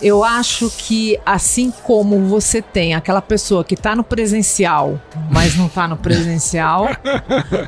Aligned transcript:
Eu 0.00 0.22
acho 0.22 0.70
que 0.70 1.18
assim 1.26 1.72
como 1.82 2.20
você 2.26 2.62
tem 2.62 2.94
aquela 2.94 3.20
pessoa 3.20 3.64
que 3.64 3.74
está 3.74 3.96
no 3.96 4.04
presencial, 4.04 5.00
mas 5.30 5.56
não 5.56 5.66
está 5.66 5.88
no 5.88 5.96
presencial, 5.96 6.88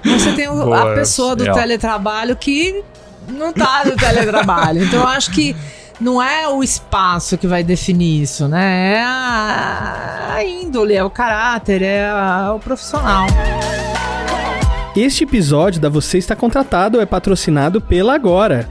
você 0.05 0.33
tem 0.35 0.49
o, 0.49 0.73
a 0.73 0.95
pessoa 0.95 1.35
do 1.35 1.45
teletrabalho 1.53 2.37
que 2.37 2.85
não 3.29 3.51
está 3.51 3.85
no 3.85 3.97
teletrabalho. 3.97 4.85
Então 4.85 5.01
eu 5.01 5.09
acho 5.09 5.33
que 5.33 5.57
não 6.01 6.23
é 6.23 6.49
o 6.49 6.63
espaço 6.63 7.37
que 7.37 7.47
vai 7.47 7.63
definir 7.63 8.23
isso, 8.23 8.49
né? 8.49 8.95
É 8.95 9.03
a, 9.03 10.35
a 10.37 10.45
índole, 10.45 10.95
é 10.95 11.05
o 11.05 11.11
caráter, 11.11 11.83
é 11.83 12.09
a, 12.09 12.55
o 12.55 12.61
profissional. 12.61 13.27
Este 14.97 15.25
episódio 15.25 15.81
da 15.81 15.89
Você 15.89 16.19
Está 16.19 16.35
Contratado 16.35 17.01
é 17.01 17.07
patrocinado 17.07 17.81
pela 17.81 18.15
Agora. 18.15 18.69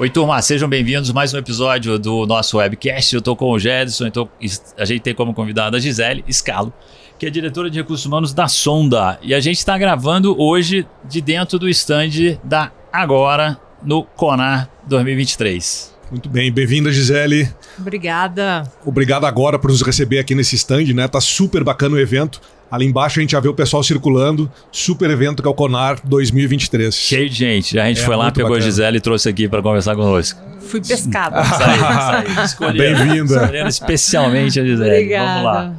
Oi, 0.00 0.08
turma, 0.08 0.40
sejam 0.40 0.68
bem-vindos 0.68 1.10
a 1.10 1.12
mais 1.12 1.34
um 1.34 1.38
episódio 1.38 1.98
do 1.98 2.24
nosso 2.24 2.58
webcast. 2.58 3.12
Eu 3.12 3.18
estou 3.18 3.34
com 3.34 3.50
o 3.50 3.58
Gedson, 3.58 4.06
então 4.06 4.28
a 4.76 4.84
gente 4.84 5.00
tem 5.00 5.12
como 5.12 5.34
convidada 5.34 5.76
a 5.76 5.80
Gisele 5.80 6.24
Scalo, 6.30 6.72
que 7.18 7.26
é 7.26 7.30
diretora 7.30 7.68
de 7.68 7.80
recursos 7.80 8.06
humanos 8.06 8.32
da 8.32 8.46
Sonda. 8.46 9.18
E 9.20 9.34
a 9.34 9.40
gente 9.40 9.56
está 9.56 9.76
gravando 9.76 10.40
hoje 10.40 10.86
de 11.04 11.20
dentro 11.20 11.58
do 11.58 11.68
stand 11.68 12.38
da 12.44 12.70
Agora 12.92 13.60
no 13.82 14.04
Conar 14.04 14.70
2023. 14.86 15.92
Muito 16.12 16.28
bem, 16.28 16.52
bem-vinda, 16.52 16.92
Gisele. 16.92 17.52
Obrigada. 17.76 18.70
Obrigado 18.86 19.26
agora 19.26 19.58
por 19.58 19.68
nos 19.68 19.82
receber 19.82 20.20
aqui 20.20 20.32
nesse 20.32 20.54
stand, 20.54 20.94
né? 20.94 21.08
Tá 21.08 21.20
super 21.20 21.64
bacana 21.64 21.96
o 21.96 21.98
evento. 21.98 22.40
Ali 22.70 22.86
embaixo 22.86 23.18
a 23.18 23.22
gente 23.22 23.32
já 23.32 23.40
vê 23.40 23.48
o 23.48 23.54
pessoal 23.54 23.82
circulando. 23.82 24.50
Super 24.70 25.10
evento 25.10 25.42
que 25.42 25.48
é 25.48 25.50
o 25.50 25.54
Conar 25.54 26.00
2023. 26.04 26.94
Cheio 26.94 27.28
de 27.28 27.34
gente. 27.34 27.78
A 27.78 27.86
gente 27.86 28.00
é, 28.00 28.04
foi 28.04 28.14
lá, 28.14 28.30
pegou 28.30 28.50
bacana. 28.50 28.66
a 28.66 28.70
Gisele 28.70 28.98
e 28.98 29.00
trouxe 29.00 29.28
aqui 29.28 29.48
para 29.48 29.62
conversar 29.62 29.96
conosco. 29.96 30.40
Fui 30.60 30.80
pescada. 30.80 31.42
Bem-vinda. 32.76 33.68
Especialmente 33.68 34.60
a 34.60 34.64
Gisele. 34.64 34.90
Obrigada. 34.90 35.32
Vamos 35.32 35.44
lá. 35.44 35.72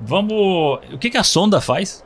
Vamos. 0.00 0.80
O 0.92 0.98
que, 0.98 1.10
que 1.10 1.16
a 1.16 1.24
Sonda 1.24 1.60
faz? 1.60 2.04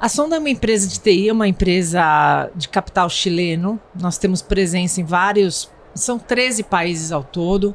A 0.00 0.08
Sonda 0.08 0.36
é 0.36 0.38
uma 0.38 0.48
empresa 0.48 0.88
de 0.88 0.98
TI, 0.98 1.28
é 1.28 1.32
uma 1.32 1.46
empresa 1.46 2.50
de 2.54 2.68
capital 2.68 3.10
chileno. 3.10 3.78
Nós 4.00 4.16
temos 4.16 4.40
presença 4.40 5.00
em 5.00 5.04
vários. 5.04 5.68
São 5.94 6.18
13 6.18 6.62
países 6.62 7.12
ao 7.12 7.22
todo, 7.22 7.74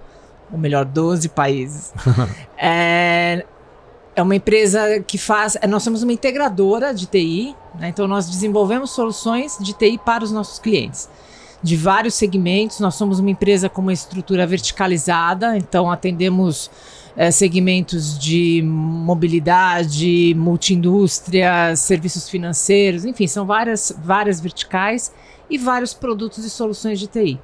ou 0.51 0.57
melhor, 0.57 0.85
12 0.85 1.29
países. 1.29 1.93
é, 2.57 3.45
é 4.15 4.21
uma 4.21 4.35
empresa 4.35 5.01
que 5.05 5.17
faz. 5.17 5.57
Nós 5.67 5.83
somos 5.83 6.01
uma 6.01 6.13
integradora 6.13 6.93
de 6.93 7.05
TI, 7.05 7.55
né? 7.77 7.89
então 7.89 8.07
nós 8.07 8.29
desenvolvemos 8.29 8.91
soluções 8.91 9.57
de 9.59 9.73
TI 9.73 9.99
para 10.03 10.23
os 10.23 10.31
nossos 10.31 10.57
clientes. 10.57 11.09
De 11.61 11.75
vários 11.75 12.13
segmentos, 12.13 12.79
nós 12.79 12.95
somos 12.95 13.19
uma 13.19 13.29
empresa 13.29 13.67
com 13.67 13.81
uma 13.81 13.93
estrutura 13.93 14.45
verticalizada, 14.45 15.57
então 15.57 15.91
atendemos 15.91 16.69
é, 17.17 17.31
segmentos 17.31 18.19
de 18.19 18.61
mobilidade, 18.63 20.33
multiindústria, 20.37 21.75
serviços 21.75 22.29
financeiros, 22.29 23.03
enfim, 23.03 23.25
são 23.25 23.45
várias, 23.45 23.91
várias 23.97 24.39
verticais 24.39 25.11
e 25.49 25.57
vários 25.57 25.93
produtos 25.93 26.45
e 26.45 26.49
soluções 26.49 26.99
de 26.99 27.07
TI. 27.07 27.39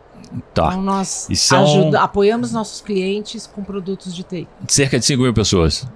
Tá. 0.53 0.67
Então 0.67 0.81
nós 0.81 1.27
são... 1.33 1.63
ajuda, 1.63 2.01
apoiamos 2.01 2.51
nossos 2.51 2.79
clientes 2.79 3.47
com 3.47 3.63
produtos 3.63 4.13
de 4.13 4.23
TI. 4.23 4.47
Cerca 4.67 4.99
de 4.99 5.05
5 5.05 5.21
mil 5.21 5.33
pessoas 5.33 5.87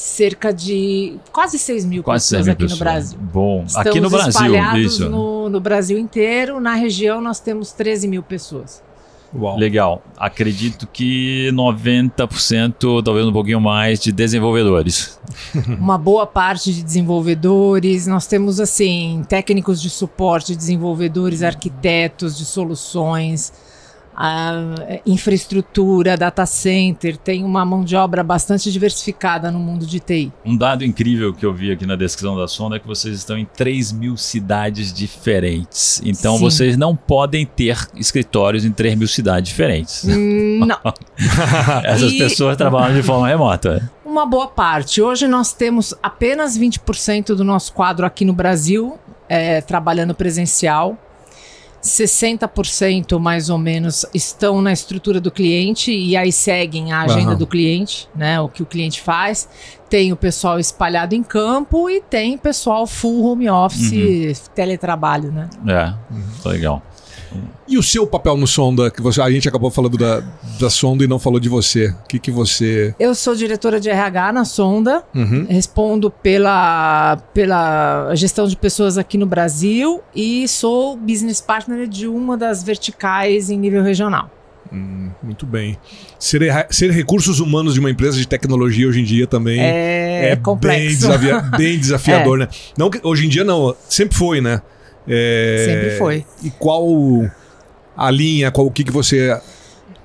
cerca 0.00 0.52
de 0.52 1.18
quase 1.30 1.58
6 1.58 1.84
mil 1.84 2.02
quase 2.02 2.24
pessoas 2.24 2.46
6 2.46 2.46
mil 2.46 2.52
aqui 2.52 2.62
pessoas. 2.62 2.78
no 2.78 2.84
Brasil. 2.84 3.18
Bom, 3.20 3.64
Estamos 3.66 3.86
aqui 3.86 4.00
no 4.00 4.10
Brasil, 4.10 4.30
espalhados 4.30 4.80
isso. 4.80 5.10
No, 5.10 5.48
no 5.50 5.60
Brasil 5.60 5.98
inteiro. 5.98 6.58
Na 6.58 6.74
região 6.74 7.20
nós 7.20 7.38
temos 7.38 7.72
13 7.72 8.08
mil 8.08 8.22
pessoas. 8.22 8.82
Uau. 9.32 9.56
Legal. 9.56 10.02
Acredito 10.16 10.88
que 10.92 11.50
90%, 11.52 13.02
talvez 13.04 13.26
um 13.26 13.32
pouquinho 13.32 13.60
mais, 13.60 14.00
de 14.00 14.10
desenvolvedores. 14.10 15.20
Uma 15.78 15.96
boa 15.96 16.26
parte 16.26 16.72
de 16.72 16.82
desenvolvedores. 16.82 18.08
Nós 18.08 18.26
temos, 18.26 18.58
assim, 18.58 19.22
técnicos 19.28 19.80
de 19.80 19.88
suporte, 19.88 20.56
desenvolvedores, 20.56 21.42
arquitetos 21.44 22.36
de 22.36 22.44
soluções 22.44 23.52
infraestrutura, 25.06 26.16
data 26.16 26.44
center, 26.44 27.16
tem 27.16 27.42
uma 27.42 27.64
mão 27.64 27.82
de 27.82 27.96
obra 27.96 28.22
bastante 28.22 28.70
diversificada 28.70 29.50
no 29.50 29.58
mundo 29.58 29.86
de 29.86 29.98
TI. 29.98 30.32
Um 30.44 30.56
dado 30.56 30.84
incrível 30.84 31.32
que 31.32 31.44
eu 31.46 31.52
vi 31.54 31.72
aqui 31.72 31.86
na 31.86 31.96
descrição 31.96 32.36
da 32.36 32.46
sonda 32.46 32.76
é 32.76 32.78
que 32.78 32.86
vocês 32.86 33.16
estão 33.16 33.38
em 33.38 33.46
3 33.46 33.92
mil 33.92 34.16
cidades 34.16 34.92
diferentes. 34.92 36.02
Então 36.04 36.36
Sim. 36.36 36.40
vocês 36.40 36.76
não 36.76 36.94
podem 36.94 37.46
ter 37.46 37.76
escritórios 37.96 38.64
em 38.64 38.72
3 38.72 38.94
mil 38.96 39.08
cidades 39.08 39.50
diferentes. 39.50 40.04
Hum, 40.04 40.66
não. 40.66 40.78
Essas 41.84 42.12
e... 42.12 42.18
pessoas 42.18 42.56
trabalham 42.56 42.94
de 42.94 43.02
forma 43.02 43.26
remota. 43.26 43.90
Uma 44.04 44.26
boa 44.26 44.48
parte. 44.48 45.00
Hoje 45.00 45.26
nós 45.26 45.52
temos 45.52 45.94
apenas 46.02 46.58
20% 46.58 47.34
do 47.34 47.44
nosso 47.44 47.72
quadro 47.72 48.04
aqui 48.04 48.24
no 48.24 48.32
Brasil 48.32 48.98
é, 49.28 49.60
trabalhando 49.60 50.14
presencial 50.14 50.98
60% 51.82 53.18
mais 53.18 53.48
ou 53.48 53.58
menos 53.58 54.04
estão 54.12 54.60
na 54.60 54.72
estrutura 54.72 55.20
do 55.20 55.30
cliente 55.30 55.90
e 55.90 56.16
aí 56.16 56.30
seguem 56.30 56.92
a 56.92 57.02
agenda 57.02 57.32
uhum. 57.32 57.38
do 57.38 57.46
cliente, 57.46 58.08
né? 58.14 58.40
O 58.40 58.48
que 58.48 58.62
o 58.62 58.66
cliente 58.66 59.00
faz. 59.00 59.48
Tem 59.88 60.12
o 60.12 60.16
pessoal 60.16 60.58
espalhado 60.60 61.14
em 61.14 61.22
campo 61.22 61.90
e 61.90 62.00
tem 62.00 62.36
pessoal 62.38 62.86
full 62.86 63.24
home 63.24 63.48
office, 63.48 63.92
uhum. 63.92 64.52
teletrabalho, 64.54 65.32
né? 65.32 65.48
É, 65.66 66.14
uhum. 66.14 66.52
legal. 66.52 66.82
E 67.68 67.78
o 67.78 67.82
seu 67.82 68.06
papel 68.06 68.36
no 68.36 68.46
Sonda? 68.46 68.90
Que 68.90 69.00
você, 69.00 69.20
a 69.20 69.30
gente 69.30 69.48
acabou 69.48 69.70
falando 69.70 69.96
da, 69.96 70.22
da 70.58 70.68
Sonda 70.68 71.04
e 71.04 71.06
não 71.06 71.18
falou 71.18 71.38
de 71.38 71.48
você. 71.48 71.88
O 71.88 72.08
que, 72.08 72.18
que 72.18 72.30
você. 72.30 72.94
Eu 72.98 73.14
sou 73.14 73.34
diretora 73.34 73.78
de 73.78 73.88
RH 73.88 74.32
na 74.32 74.44
Sonda. 74.44 75.04
Uhum. 75.14 75.46
Respondo 75.48 76.10
pela, 76.10 77.16
pela 77.32 78.14
gestão 78.14 78.46
de 78.46 78.56
pessoas 78.56 78.98
aqui 78.98 79.16
no 79.16 79.26
Brasil 79.26 80.00
e 80.14 80.48
sou 80.48 80.96
business 80.96 81.40
partner 81.40 81.86
de 81.86 82.06
uma 82.06 82.36
das 82.36 82.62
verticais 82.62 83.50
em 83.50 83.56
nível 83.56 83.82
regional. 83.82 84.30
Hum, 84.72 85.10
muito 85.22 85.46
bem. 85.46 85.76
Ser, 86.18 86.42
ser, 86.70 86.90
recursos 86.90 87.40
humanos 87.40 87.74
de 87.74 87.80
uma 87.80 87.90
empresa 87.90 88.16
de 88.16 88.26
tecnologia 88.26 88.86
hoje 88.86 89.00
em 89.00 89.04
dia 89.04 89.26
também 89.26 89.60
é, 89.60 90.30
é 90.30 90.36
bem, 90.36 90.88
desafia, 90.88 91.40
bem 91.56 91.78
desafiador, 91.78 92.40
é. 92.40 92.44
né? 92.44 92.48
Não, 92.78 92.90
hoje 93.02 93.26
em 93.26 93.28
dia 93.28 93.42
não, 93.42 93.74
sempre 93.88 94.16
foi, 94.16 94.40
né? 94.40 94.62
É, 95.12 95.64
Sempre 95.66 95.98
foi. 95.98 96.26
E 96.42 96.50
qual 96.52 96.86
a 97.96 98.10
linha, 98.10 98.50
qual 98.50 98.66
o 98.66 98.70
que, 98.70 98.84
que 98.84 98.92
você. 98.92 99.38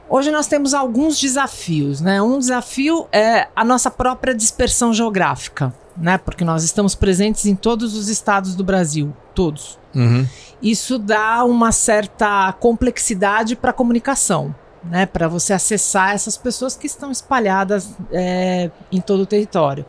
Hoje 0.10 0.32
nós 0.32 0.48
temos 0.48 0.74
alguns 0.74 1.20
desafios, 1.20 2.02
né? 2.02 2.22
Um 2.22 2.40
desafio 2.40 3.08
é 3.12 3.48
a 3.56 3.64
nossa 3.64 3.92
própria 3.92 4.34
dispersão 4.34 4.94
geográfica, 4.94 5.74
né? 5.96 6.18
Porque 6.18 6.44
nós 6.44 6.64
estamos 6.64 6.96
presentes 6.96 7.46
em 7.46 7.56
todos 7.56 7.96
os 7.96 8.10
estados 8.10 8.56
do 8.56 8.64
Brasil, 8.64 9.14
todos. 9.34 9.80
Uhum. 9.94 10.28
Isso 10.62 10.98
dá 10.98 11.44
uma 11.46 11.72
certa 11.72 12.52
complexidade 12.54 13.56
para 13.56 13.70
a 13.70 13.74
comunicação, 13.74 14.54
né? 14.84 15.06
Para 15.06 15.28
você 15.28 15.54
acessar 15.54 16.14
essas 16.14 16.36
pessoas 16.36 16.76
que 16.76 16.88
estão 16.88 17.12
espalhadas 17.12 17.90
é, 18.12 18.72
em 18.92 19.00
todo 19.00 19.22
o 19.22 19.26
território. 19.26 19.86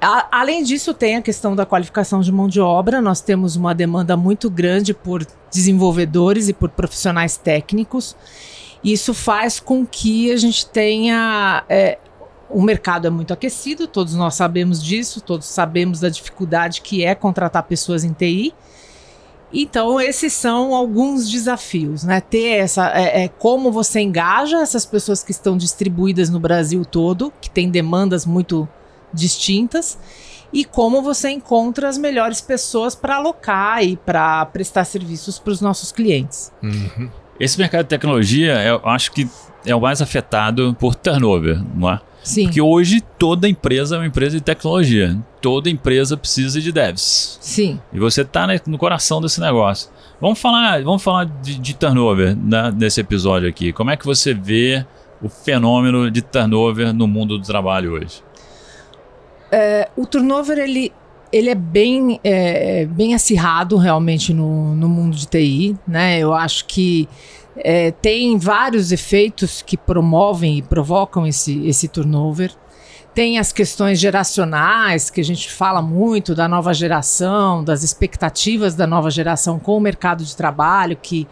A, 0.00 0.40
além 0.40 0.62
disso, 0.62 0.92
tem 0.92 1.16
a 1.16 1.22
questão 1.22 1.56
da 1.56 1.64
qualificação 1.64 2.20
de 2.20 2.30
mão 2.30 2.48
de 2.48 2.60
obra. 2.60 3.00
Nós 3.00 3.20
temos 3.20 3.56
uma 3.56 3.74
demanda 3.74 4.16
muito 4.16 4.50
grande 4.50 4.92
por 4.92 5.26
desenvolvedores 5.50 6.48
e 6.48 6.52
por 6.52 6.68
profissionais 6.68 7.36
técnicos. 7.36 8.16
Isso 8.84 9.14
faz 9.14 9.58
com 9.58 9.86
que 9.86 10.30
a 10.30 10.36
gente 10.36 10.66
tenha. 10.66 11.64
É, 11.68 11.98
o 12.48 12.62
mercado 12.62 13.06
é 13.06 13.10
muito 13.10 13.32
aquecido, 13.32 13.88
todos 13.88 14.14
nós 14.14 14.34
sabemos 14.34 14.82
disso, 14.82 15.20
todos 15.20 15.46
sabemos 15.46 15.98
da 15.98 16.08
dificuldade 16.08 16.80
que 16.80 17.04
é 17.04 17.14
contratar 17.14 17.64
pessoas 17.64 18.04
em 18.04 18.12
TI. 18.12 18.54
Então, 19.52 20.00
esses 20.00 20.32
são 20.32 20.74
alguns 20.74 21.30
desafios, 21.30 22.04
né? 22.04 22.20
Ter 22.20 22.58
essa. 22.58 22.90
É, 22.90 23.24
é, 23.24 23.28
como 23.28 23.72
você 23.72 24.00
engaja 24.00 24.60
essas 24.60 24.84
pessoas 24.84 25.22
que 25.22 25.30
estão 25.30 25.56
distribuídas 25.56 26.28
no 26.28 26.38
Brasil 26.38 26.84
todo, 26.84 27.32
que 27.40 27.48
têm 27.48 27.70
demandas 27.70 28.26
muito 28.26 28.68
distintas 29.16 29.98
e 30.52 30.64
como 30.64 31.02
você 31.02 31.30
encontra 31.30 31.88
as 31.88 31.98
melhores 31.98 32.40
pessoas 32.40 32.94
para 32.94 33.16
alocar 33.16 33.82
e 33.82 33.96
para 33.96 34.46
prestar 34.46 34.84
serviços 34.84 35.38
para 35.38 35.52
os 35.52 35.60
nossos 35.60 35.90
clientes. 35.90 36.52
Uhum. 36.62 37.10
Esse 37.38 37.58
mercado 37.58 37.82
de 37.82 37.88
tecnologia, 37.90 38.62
eu 38.62 38.80
acho 38.88 39.12
que 39.12 39.28
é 39.64 39.74
o 39.74 39.80
mais 39.80 40.00
afetado 40.00 40.74
por 40.78 40.94
turnover, 40.94 41.60
não 41.74 41.90
é? 41.90 42.00
Sim. 42.22 42.44
Porque 42.44 42.60
hoje 42.60 43.00
toda 43.18 43.48
empresa 43.48 43.96
é 43.96 43.98
uma 43.98 44.06
empresa 44.06 44.36
de 44.36 44.42
tecnologia. 44.42 45.16
Toda 45.40 45.70
empresa 45.70 46.16
precisa 46.16 46.60
de 46.60 46.72
devs. 46.72 47.38
Sim. 47.40 47.80
E 47.92 48.00
você 48.00 48.22
está 48.22 48.48
no 48.66 48.76
coração 48.78 49.20
desse 49.20 49.40
negócio. 49.40 49.90
Vamos 50.20 50.40
falar, 50.40 50.82
vamos 50.82 51.02
falar 51.02 51.24
de, 51.24 51.56
de 51.56 51.74
turnover 51.74 52.36
né, 52.36 52.74
nesse 52.76 53.00
episódio 53.00 53.48
aqui. 53.48 53.72
Como 53.72 53.90
é 53.90 53.96
que 53.96 54.04
você 54.04 54.34
vê 54.34 54.84
o 55.22 55.28
fenômeno 55.28 56.10
de 56.10 56.20
turnover 56.20 56.92
no 56.92 57.06
mundo 57.06 57.38
do 57.38 57.44
trabalho 57.44 57.92
hoje? 57.92 58.22
É, 59.50 59.88
o 59.96 60.06
turnover 60.06 60.58
ele, 60.58 60.92
ele 61.32 61.50
é 61.50 61.54
bem, 61.54 62.20
é, 62.24 62.86
bem 62.86 63.14
acirrado 63.14 63.76
realmente 63.76 64.32
no, 64.32 64.74
no 64.74 64.88
mundo 64.88 65.16
de 65.16 65.26
TI, 65.26 65.76
né? 65.86 66.18
Eu 66.18 66.34
acho 66.34 66.66
que 66.66 67.08
é, 67.56 67.90
tem 67.90 68.36
vários 68.38 68.92
efeitos 68.92 69.62
que 69.62 69.76
promovem 69.76 70.58
e 70.58 70.62
provocam 70.62 71.26
esse, 71.26 71.66
esse 71.66 71.88
turnover. 71.88 72.52
Tem 73.14 73.38
as 73.38 73.50
questões 73.50 73.98
geracionais, 73.98 75.08
que 75.08 75.22
a 75.22 75.24
gente 75.24 75.50
fala 75.50 75.80
muito 75.80 76.34
da 76.34 76.46
nova 76.46 76.74
geração, 76.74 77.64
das 77.64 77.82
expectativas 77.82 78.74
da 78.74 78.86
nova 78.86 79.10
geração 79.10 79.58
com 79.58 79.74
o 79.74 79.80
mercado 79.80 80.22
de 80.22 80.36
trabalho, 80.36 80.98
que 81.00 81.26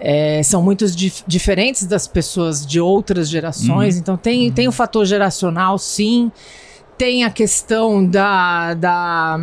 é, 0.00 0.42
são 0.42 0.60
muito 0.60 0.84
dif 0.90 1.22
diferentes 1.28 1.86
das 1.86 2.08
pessoas 2.08 2.66
de 2.66 2.80
outras 2.80 3.28
gerações. 3.28 3.94
Uhum. 3.94 4.00
Então, 4.00 4.16
tem, 4.16 4.50
tem 4.50 4.66
o 4.66 4.72
fator 4.72 5.06
geracional, 5.06 5.78
sim. 5.78 6.32
Tem 7.02 7.24
a 7.24 7.30
questão 7.30 8.06
da, 8.06 8.74
da 8.74 9.36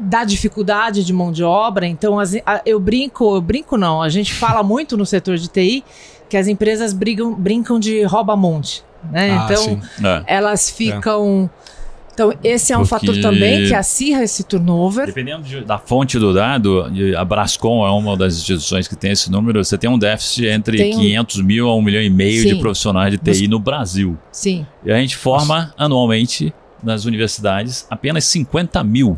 da 0.00 0.22
dificuldade 0.22 1.02
de 1.02 1.14
mão 1.14 1.32
de 1.32 1.42
obra. 1.42 1.86
Então, 1.86 2.20
as, 2.20 2.34
a, 2.44 2.60
eu 2.66 2.78
brinco, 2.78 3.36
eu 3.36 3.40
brinco 3.40 3.78
não, 3.78 4.02
a 4.02 4.10
gente 4.10 4.34
fala 4.34 4.62
muito 4.62 4.94
no 4.94 5.06
setor 5.06 5.38
de 5.38 5.48
TI 5.48 5.82
que 6.28 6.36
as 6.36 6.46
empresas 6.46 6.92
brigam, 6.92 7.32
brincam 7.32 7.80
de 7.80 8.02
rouba-monte. 8.02 8.84
Né? 9.10 9.30
Ah, 9.30 9.48
então, 9.50 9.80
é. 10.04 10.24
elas 10.26 10.68
ficam. 10.68 11.48
É. 11.64 11.77
Então, 12.18 12.36
esse 12.42 12.72
é 12.72 12.76
um 12.76 12.80
Porque... 12.84 13.06
fator 13.06 13.20
também 13.20 13.68
que 13.68 13.74
acirra 13.74 14.24
esse 14.24 14.42
turnover. 14.42 15.06
Dependendo 15.06 15.44
de, 15.44 15.60
da 15.60 15.78
fonte 15.78 16.18
do 16.18 16.34
dado, 16.34 16.84
a 17.16 17.24
Brascom 17.24 17.86
é 17.86 17.90
uma 17.92 18.16
das 18.16 18.34
instituições 18.34 18.88
que 18.88 18.96
tem 18.96 19.12
esse 19.12 19.30
número, 19.30 19.64
você 19.64 19.78
tem 19.78 19.88
um 19.88 19.96
déficit 19.96 20.46
entre 20.46 20.78
tem 20.78 20.92
500 20.92 21.42
mil 21.42 21.68
a 21.68 21.76
1 21.76 21.82
milhão 21.82 22.02
e 22.02 22.10
meio 22.10 22.42
Sim. 22.42 22.48
de 22.48 22.56
profissionais 22.56 23.12
de 23.12 23.18
TI 23.18 23.46
no 23.46 23.60
Brasil. 23.60 24.18
Sim. 24.32 24.66
E 24.84 24.90
a 24.90 24.98
gente 24.98 25.16
forma 25.16 25.60
Nossa. 25.60 25.74
anualmente 25.78 26.52
nas 26.82 27.04
universidades 27.04 27.86
apenas 27.88 28.24
50 28.24 28.82
mil 28.82 29.16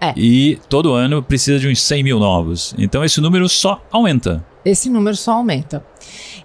é. 0.00 0.14
E 0.16 0.58
todo 0.68 0.94
ano 0.94 1.22
precisa 1.22 1.58
de 1.58 1.68
uns 1.68 1.82
100 1.82 2.02
mil 2.02 2.18
novos. 2.18 2.74
Então 2.78 3.04
esse 3.04 3.20
número 3.20 3.46
só 3.50 3.82
aumenta. 3.92 4.42
Esse 4.64 4.90
número 4.90 5.16
só 5.16 5.32
aumenta. 5.32 5.84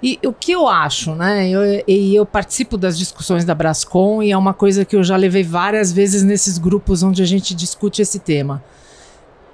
E 0.02 0.20
o 0.26 0.32
que 0.32 0.52
eu 0.52 0.68
acho, 0.68 1.16
né? 1.16 1.50
Eu, 1.50 1.62
eu 1.88 2.26
participo 2.26 2.78
das 2.78 2.98
discussões 2.98 3.44
da 3.44 3.54
Brascom 3.54 4.22
e 4.22 4.32
é 4.32 4.38
uma 4.38 4.54
coisa 4.54 4.86
que 4.86 4.96
eu 4.96 5.04
já 5.04 5.16
levei 5.16 5.44
várias 5.44 5.92
vezes 5.92 6.24
nesses 6.24 6.58
grupos 6.58 7.04
onde 7.04 7.22
a 7.22 7.26
gente 7.26 7.54
discute 7.54 8.02
esse 8.02 8.20
tema. 8.20 8.64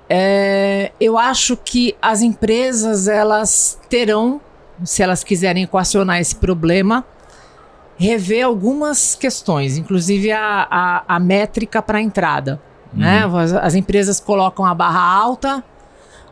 É, 0.09 0.91
eu 0.99 1.17
acho 1.17 1.55
que 1.55 1.95
as 2.01 2.21
empresas 2.21 3.07
elas 3.07 3.79
terão, 3.89 4.41
se 4.83 5.01
elas 5.01 5.23
quiserem 5.23 5.63
equacionar 5.63 6.19
esse 6.19 6.35
problema, 6.35 7.05
rever 7.97 8.45
algumas 8.45 9.15
questões, 9.15 9.77
inclusive 9.77 10.31
a, 10.31 10.67
a, 10.69 11.03
a 11.15 11.19
métrica 11.19 11.81
para 11.81 11.99
a 11.99 12.01
entrada. 12.01 12.61
Né? 12.93 13.25
Uhum. 13.25 13.37
As, 13.37 13.53
as 13.53 13.75
empresas 13.75 14.19
colocam 14.19 14.65
a 14.65 14.73
barra 14.73 15.01
alta, 15.01 15.63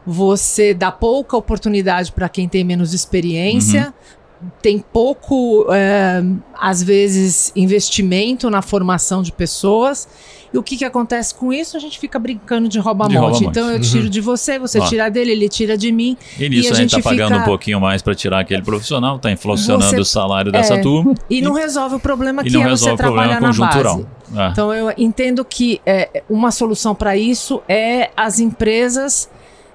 você 0.06 0.74
dá 0.74 0.92
pouca 0.92 1.38
oportunidade 1.38 2.12
para 2.12 2.28
quem 2.30 2.48
tem 2.48 2.64
menos 2.64 2.94
experiência, 2.94 3.94
uhum. 4.42 4.50
tem 4.62 4.80
pouco, 4.80 5.68
é, 5.72 6.24
às 6.60 6.82
vezes, 6.82 7.52
investimento 7.56 8.50
na 8.50 8.62
formação 8.62 9.22
de 9.22 9.32
pessoas. 9.32 10.08
E 10.52 10.58
o 10.58 10.64
que, 10.64 10.78
que 10.78 10.86
acontece 10.86 11.36
com 11.36 11.54
isso? 11.54 11.78
A 11.78 11.80
gente 11.80 12.00
fica 12.00 12.18
brincando 12.18 12.68
de 12.68 12.80
rouba-monte. 12.80 13.18
Rouba 13.18 13.46
então 13.46 13.70
eu 13.70 13.80
tiro 13.80 14.06
uhum. 14.06 14.10
de 14.10 14.20
você, 14.20 14.58
você 14.58 14.82
tira 14.82 15.08
dele, 15.10 15.32
ele 15.32 15.48
tira 15.48 15.78
de 15.78 15.92
mim. 15.92 16.18
E 16.40 16.50
nisso 16.50 16.70
e 16.70 16.72
a, 16.72 16.72
a 16.72 16.76
gente 16.76 16.98
está 16.98 17.08
pagando 17.08 17.28
fica... 17.30 17.42
um 17.42 17.46
pouquinho 17.46 17.80
mais 17.80 18.02
para 18.02 18.16
tirar 18.16 18.40
aquele 18.40 18.64
profissional, 18.64 19.18
está 19.18 19.32
inflacionando 19.32 19.86
você... 19.86 20.00
o 20.00 20.06
salário 20.06 20.52
dessa 20.52 20.76
é, 20.76 20.82
turma. 20.82 21.14
E 21.30 21.40
não 21.40 21.54
resolve 21.54 21.96
o 21.96 22.00
problema 22.00 22.44
que 22.44 22.58
é 22.58 22.68
você 22.68 22.96
trabalhar 22.96 23.40
na 23.40 23.54
base. 23.54 24.06
É. 24.36 24.48
Então 24.50 24.74
eu 24.74 24.92
entendo 24.98 25.46
que 25.46 25.80
é, 25.86 26.24
uma 26.28 26.52
solução 26.52 26.96
para 26.96 27.16
isso 27.16 27.62
é 27.68 28.10
as 28.18 28.40
empresas 28.40 29.30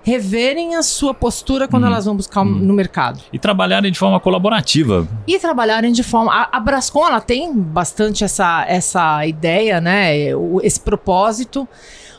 reverem 0.04 0.76
a 0.76 0.82
sua 0.82 1.14
postura 1.14 1.66
quando 1.66 1.84
uhum. 1.84 1.88
elas 1.88 2.04
vão 2.04 2.14
buscar 2.14 2.42
uhum. 2.42 2.50
no 2.50 2.74
mercado. 2.74 3.20
E 3.32 3.38
trabalharem 3.38 3.90
de 3.90 3.98
forma 3.98 4.20
colaborativa. 4.20 5.08
E 5.26 5.38
trabalharem 5.38 5.92
de 5.92 6.02
forma. 6.02 6.30
A, 6.30 6.58
a 6.58 6.60
Brascom 6.60 7.06
ela 7.06 7.20
tem 7.20 7.52
bastante 7.52 8.22
essa, 8.22 8.64
essa 8.68 9.26
ideia, 9.26 9.80
né? 9.80 10.14
Esse 10.62 10.78
propósito. 10.78 11.66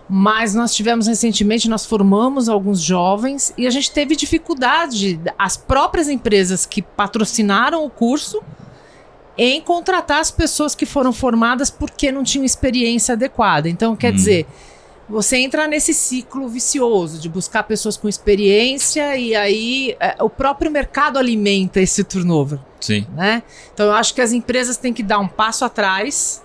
Mas 0.10 0.54
nós 0.54 0.76
tivemos 0.76 1.08
recentemente, 1.08 1.70
nós 1.70 1.86
formamos 1.86 2.48
alguns 2.50 2.80
jovens 2.80 3.54
e 3.58 3.66
a 3.66 3.72
gente 3.72 3.92
teve 3.92 4.16
dificuldade, 4.16 5.20
as 5.38 5.58
próprias 5.58 6.10
empresas 6.10 6.64
que 6.64 6.82
patrocinaram 6.82 7.84
o 7.84 7.90
curso, 7.90 8.40
em 9.36 9.60
contratar 9.60 10.20
as 10.20 10.30
pessoas 10.30 10.76
que 10.76 10.86
foram 10.86 11.12
formadas 11.12 11.72
porque 11.72 12.12
não 12.12 12.24
tinham 12.24 12.46
experiência 12.46 13.14
adequada. 13.14 13.68
Então, 13.68 13.96
quer 13.96 14.12
hum. 14.12 14.16
dizer, 14.16 14.46
você 15.08 15.38
entra 15.38 15.68
nesse 15.68 15.94
ciclo 15.94 16.48
vicioso 16.48 17.20
de 17.20 17.30
buscar 17.30 17.64
pessoas 17.64 17.96
com 17.96 18.10
experiência 18.10 19.16
e 19.16 19.36
aí 19.36 19.96
é, 20.00 20.16
o 20.22 20.30
próprio 20.30 20.72
mercado 20.72 21.20
alimenta 21.20 21.80
esse 21.80 22.04
turnover. 22.04 22.60
Sim. 22.82 23.06
Né? 23.14 23.44
Então, 23.74 23.88
eu 23.88 23.94
acho 23.94 24.14
que 24.14 24.22
as 24.22 24.32
empresas 24.32 24.78
têm 24.78 24.94
que 24.94 25.04
dar 25.04 25.20
um 25.20 25.28
passo 25.28 25.64
atrás, 25.64 26.44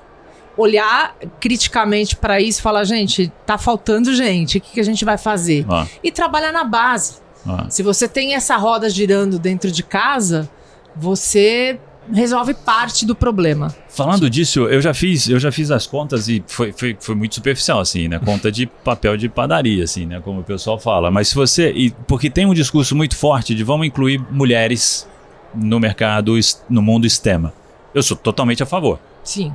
olhar 0.56 1.16
criticamente 1.40 2.16
para 2.16 2.40
isso 2.40 2.60
falar: 2.60 2.84
gente, 2.84 3.32
tá 3.46 3.56
faltando 3.56 4.14
gente, 4.14 4.58
o 4.58 4.60
que, 4.60 4.72
que 4.72 4.80
a 4.80 4.84
gente 4.84 5.04
vai 5.04 5.16
fazer? 5.16 5.64
Ah. 5.68 5.86
E 6.02 6.12
trabalhar 6.12 6.52
na 6.52 6.64
base. 6.64 7.14
Ah. 7.46 7.66
Se 7.70 7.82
você 7.82 8.06
tem 8.06 8.34
essa 8.34 8.56
roda 8.56 8.90
girando 8.90 9.38
dentro 9.38 9.70
de 9.70 9.82
casa, 9.82 10.50
você 10.94 11.80
resolve 12.12 12.54
parte 12.54 13.06
do 13.06 13.14
problema. 13.14 13.74
Falando 13.88 14.28
disso, 14.28 14.60
eu 14.68 14.80
já 14.80 14.92
fiz, 14.94 15.28
eu 15.28 15.38
já 15.38 15.50
fiz 15.50 15.70
as 15.70 15.86
contas 15.86 16.28
e 16.28 16.42
foi, 16.46 16.72
foi, 16.72 16.96
foi 16.98 17.14
muito 17.14 17.34
superficial, 17.34 17.80
assim, 17.80 18.08
né? 18.08 18.18
Conta 18.18 18.50
de 18.50 18.66
papel 18.66 19.16
de 19.16 19.28
padaria, 19.28 19.84
assim, 19.84 20.06
né? 20.06 20.20
Como 20.20 20.40
o 20.40 20.44
pessoal 20.44 20.78
fala. 20.78 21.10
Mas 21.10 21.28
se 21.28 21.34
você. 21.34 21.70
E, 21.72 21.90
porque 22.06 22.30
tem 22.30 22.46
um 22.46 22.54
discurso 22.54 22.94
muito 22.94 23.16
forte 23.16 23.54
de 23.54 23.64
vamos 23.64 23.86
incluir 23.86 24.20
mulheres 24.30 25.08
no 25.54 25.80
mercado, 25.80 26.34
no 26.68 26.82
mundo 26.82 27.08
STEM. 27.08 27.50
Eu 27.94 28.02
sou 28.02 28.16
totalmente 28.16 28.62
a 28.62 28.66
favor. 28.66 28.98
Sim. 29.24 29.52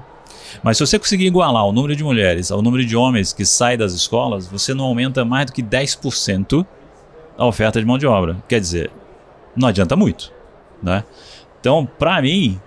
Mas 0.63 0.77
se 0.77 0.85
você 0.85 0.99
conseguir 0.99 1.25
igualar 1.25 1.65
o 1.65 1.71
número 1.71 1.95
de 1.95 2.03
mulheres 2.03 2.51
ao 2.51 2.61
número 2.61 2.85
de 2.85 2.95
homens 2.95 3.33
que 3.33 3.45
saem 3.45 3.77
das 3.77 3.93
escolas, 3.93 4.47
você 4.47 4.73
não 4.73 4.85
aumenta 4.85 5.25
mais 5.25 5.47
do 5.47 5.53
que 5.53 5.63
10% 5.63 6.65
a 7.37 7.45
oferta 7.45 7.79
de 7.79 7.85
mão 7.85 7.97
de 7.97 8.07
obra. 8.07 8.37
Quer 8.47 8.59
dizer, 8.59 8.91
não 9.55 9.67
adianta 9.67 9.95
muito, 9.95 10.31
né? 10.81 11.03
Então, 11.65 11.83
para 11.83 12.21
mim, 12.21 12.62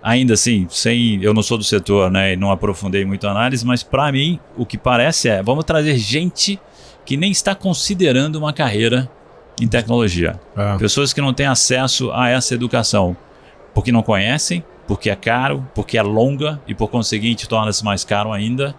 ainda 0.00 0.34
assim, 0.34 0.68
sem 0.70 1.20
eu 1.24 1.34
não 1.34 1.42
sou 1.42 1.58
do 1.58 1.64
setor, 1.64 2.08
né, 2.08 2.34
e 2.34 2.36
não 2.36 2.52
aprofundei 2.52 3.04
muito 3.04 3.26
a 3.26 3.32
análise, 3.32 3.66
mas 3.66 3.82
para 3.82 4.12
mim 4.12 4.38
o 4.56 4.64
que 4.64 4.78
parece 4.78 5.28
é, 5.28 5.42
vamos 5.42 5.64
trazer 5.64 5.98
gente 5.98 6.56
que 7.04 7.16
nem 7.16 7.32
está 7.32 7.52
considerando 7.52 8.36
uma 8.36 8.52
carreira 8.52 9.10
em 9.60 9.66
tecnologia. 9.66 10.38
É. 10.56 10.78
Pessoas 10.78 11.12
que 11.12 11.20
não 11.20 11.34
têm 11.34 11.46
acesso 11.46 12.12
a 12.12 12.28
essa 12.28 12.54
educação, 12.54 13.16
porque 13.74 13.90
não 13.90 14.04
conhecem, 14.04 14.62
porque 14.86 15.10
é 15.10 15.16
caro, 15.16 15.68
porque 15.74 15.98
é 15.98 16.02
longa 16.02 16.62
e 16.68 16.76
por 16.76 16.86
conseguinte 16.86 17.48
torna-se 17.48 17.84
mais 17.84 18.04
caro 18.04 18.32
ainda. 18.32 18.72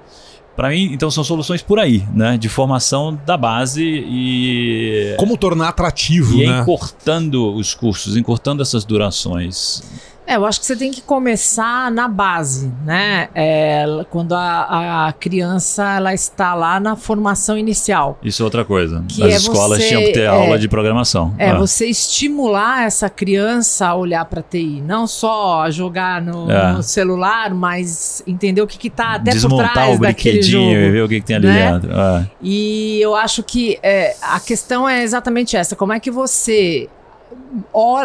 Para 0.55 0.69
mim, 0.69 0.89
então 0.91 1.10
são 1.10 1.24
soluções 1.24 1.62
por 1.63 1.79
aí, 1.79 2.03
né? 2.13 2.38
De 2.38 2.48
formação 2.48 3.19
da 3.25 3.36
base 3.36 3.83
e. 3.83 5.15
Como 5.17 5.36
tornar 5.38 5.69
atrativo, 5.69 6.41
e 6.41 6.48
né? 6.48 6.60
encurtando 6.60 7.53
os 7.55 7.74
cursos, 7.74 8.15
encurtando 8.15 8.62
essas 8.62 8.86
durações. 8.86 9.81
É, 10.33 10.35
eu 10.35 10.45
acho 10.45 10.59
que 10.59 10.65
você 10.65 10.75
tem 10.75 10.89
que 10.89 11.01
começar 11.01 11.91
na 11.91 12.07
base, 12.07 12.71
né? 12.83 13.29
É, 13.35 13.85
quando 14.09 14.33
a, 14.33 15.07
a, 15.07 15.13
criança 15.13 15.97
ela 15.97 16.11
está 16.13 16.55
lá 16.55 16.79
na 16.79 16.95
formação 16.95 17.55
inicial. 17.55 18.17
Isso 18.23 18.41
é 18.41 18.45
outra 18.45 18.65
coisa. 18.65 19.03
Que 19.07 19.23
As 19.23 19.33
é 19.33 19.35
escolas 19.35 19.77
você, 19.77 19.87
tinham 19.87 20.01
que 20.01 20.11
ter 20.11 20.21
é, 20.21 20.27
aula 20.27 20.57
de 20.57 20.67
programação. 20.67 21.35
É, 21.37 21.51
ah. 21.51 21.57
você 21.59 21.85
estimular 21.85 22.87
essa 22.87 23.09
criança 23.09 23.87
a 23.87 23.95
olhar 23.95 24.25
para 24.25 24.41
TI, 24.41 24.81
não 24.81 25.05
só 25.05 25.69
jogar 25.69 26.19
no, 26.19 26.49
é. 26.49 26.73
no, 26.73 26.81
celular, 26.81 27.53
mas 27.53 28.23
entender 28.25 28.61
o 28.61 28.67
que 28.67 28.87
está 28.87 29.13
até 29.13 29.31
Desmontar 29.31 29.67
por 29.67 29.73
trás 29.73 29.95
o 29.95 29.99
brinquedinho 29.99 30.79
e 30.79 30.89
ver 30.89 31.03
o 31.03 31.07
que, 31.07 31.19
que 31.19 31.25
tem 31.27 31.35
ali 31.35 31.45
né? 31.45 31.73
dentro. 31.73 31.91
Ah. 31.95 32.25
E 32.41 32.99
eu 32.99 33.15
acho 33.15 33.43
que 33.43 33.77
é, 33.83 34.15
a 34.19 34.39
questão 34.39 34.89
é 34.89 35.03
exatamente 35.03 35.55
essa: 35.55 35.75
como 35.75 35.93
é 35.93 35.99
que 35.99 36.09
você 36.09 36.89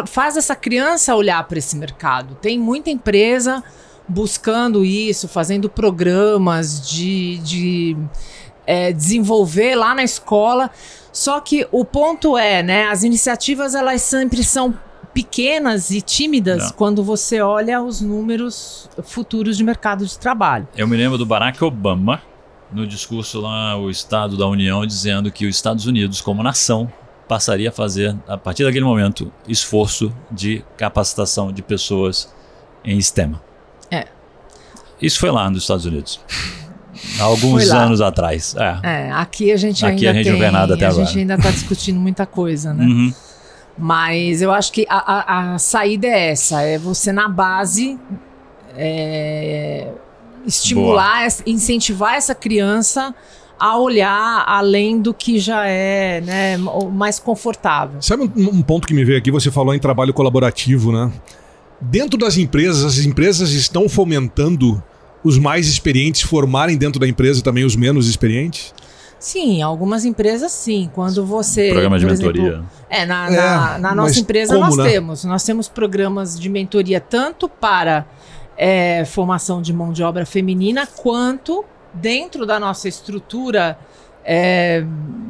faz 0.07 0.37
essa 0.37 0.55
criança 0.55 1.15
olhar 1.15 1.43
para 1.47 1.59
esse 1.59 1.75
mercado. 1.75 2.35
Tem 2.35 2.59
muita 2.59 2.89
empresa 2.89 3.63
buscando 4.07 4.83
isso, 4.83 5.27
fazendo 5.27 5.69
programas 5.69 6.89
de, 6.89 7.37
de 7.39 7.97
é, 8.65 8.91
desenvolver 8.91 9.75
lá 9.75 9.93
na 9.93 10.03
escola. 10.03 10.71
Só 11.11 11.39
que 11.39 11.67
o 11.71 11.85
ponto 11.85 12.37
é, 12.37 12.63
né? 12.63 12.87
As 12.87 13.03
iniciativas 13.03 13.75
elas 13.75 14.01
sempre 14.01 14.43
são 14.43 14.73
pequenas 15.13 15.91
e 15.91 16.01
tímidas 16.01 16.65
Não. 16.65 16.71
quando 16.73 17.03
você 17.03 17.41
olha 17.41 17.81
os 17.81 17.99
números 17.99 18.89
futuros 19.03 19.57
de 19.57 19.63
mercado 19.63 20.05
de 20.05 20.17
trabalho. 20.17 20.67
Eu 20.77 20.87
me 20.87 20.95
lembro 20.95 21.17
do 21.17 21.25
Barack 21.25 21.63
Obama 21.63 22.21
no 22.71 22.85
discurso 22.85 23.41
lá, 23.41 23.75
o 23.75 23.89
Estado 23.89 24.37
da 24.37 24.47
União, 24.47 24.85
dizendo 24.85 25.31
que 25.31 25.47
os 25.47 25.55
Estados 25.55 25.85
Unidos, 25.87 26.21
como 26.21 26.43
nação, 26.43 26.91
passaria 27.29 27.69
a 27.69 27.71
fazer, 27.71 28.17
a 28.27 28.35
partir 28.35 28.63
daquele 28.63 28.83
momento, 28.83 29.31
esforço 29.47 30.11
de 30.31 30.65
capacitação 30.75 31.53
de 31.53 31.61
pessoas 31.61 32.33
em 32.83 32.99
STEM. 32.99 33.35
É. 33.91 34.07
Isso 34.99 35.19
foi 35.19 35.29
lá 35.29 35.47
nos 35.47 35.61
Estados 35.61 35.85
Unidos. 35.85 36.19
alguns 37.21 37.69
anos 37.69 38.01
atrás. 38.01 38.55
É. 38.57 38.79
é. 38.83 39.11
aqui 39.11 39.51
a 39.51 39.57
gente 39.57 39.85
aqui 39.85 40.07
ainda 40.07 40.09
a 40.09 40.23
gente 40.23 40.31
tem, 40.31 40.41
não 40.41 40.51
nada 40.51 40.73
até 40.73 40.85
a 40.85 40.89
agora. 40.89 41.05
gente 41.05 41.19
ainda 41.19 41.35
está 41.35 41.51
discutindo 41.51 41.99
muita 41.99 42.25
coisa, 42.25 42.73
né? 42.73 42.83
Uhum. 42.83 43.13
Mas 43.77 44.41
eu 44.41 44.51
acho 44.51 44.71
que 44.73 44.85
a, 44.89 44.97
a, 44.97 45.53
a, 45.53 45.57
saída 45.59 46.07
é 46.07 46.31
essa, 46.31 46.63
é 46.63 46.79
você 46.79 47.13
na 47.13 47.29
base 47.29 47.97
é, 48.75 49.87
estimular, 50.45 51.29
Boa. 51.29 51.43
incentivar 51.45 52.15
essa 52.15 52.33
criança 52.33 53.13
a 53.59 53.77
olhar 53.77 54.43
além 54.47 55.01
do 55.01 55.13
que 55.13 55.37
já 55.37 55.67
é 55.67 56.21
né, 56.21 56.57
mais 56.91 57.19
confortável. 57.19 58.01
Sabe 58.01 58.23
um, 58.23 58.31
um 58.35 58.61
ponto 58.61 58.87
que 58.87 58.93
me 58.93 59.03
veio 59.03 59.17
aqui? 59.17 59.29
Você 59.31 59.51
falou 59.51 59.75
em 59.75 59.79
trabalho 59.79 60.13
colaborativo, 60.13 60.91
né? 60.91 61.11
Dentro 61.81 62.17
das 62.17 62.37
empresas, 62.37 62.83
as 62.83 63.05
empresas 63.05 63.51
estão 63.51 63.89
fomentando 63.89 64.81
os 65.23 65.37
mais 65.37 65.67
experientes 65.67 66.21
formarem 66.21 66.77
dentro 66.77 66.99
da 66.99 67.07
empresa 67.07 67.41
também 67.43 67.65
os 67.65 67.75
menos 67.75 68.07
experientes? 68.07 68.73
Sim, 69.19 69.61
algumas 69.61 70.05
empresas 70.05 70.51
sim. 70.51 70.89
Quando 70.93 71.25
você. 71.25 71.69
Programa 71.71 71.99
de 71.99 72.05
mentoria. 72.05 72.41
Exemplo, 72.41 72.65
é, 72.89 73.05
na, 73.05 73.27
é, 73.27 73.35
na, 73.35 73.77
na 73.79 73.95
nossa 73.95 74.19
empresa 74.19 74.53
como, 74.53 74.65
nós 74.65 74.77
né? 74.77 74.89
temos. 74.89 75.25
Nós 75.25 75.43
temos 75.43 75.67
programas 75.67 76.39
de 76.39 76.49
mentoria 76.49 77.01
tanto 77.01 77.49
para 77.49 78.05
é, 78.57 79.03
formação 79.03 79.61
de 79.61 79.73
mão 79.73 79.91
de 79.91 80.03
obra 80.03 80.25
feminina, 80.25 80.87
quanto 80.87 81.65
dentro 81.93 82.45
da 82.45 82.59
nossa 82.59 82.87
estrutura 82.87 83.77
é, 84.23 84.83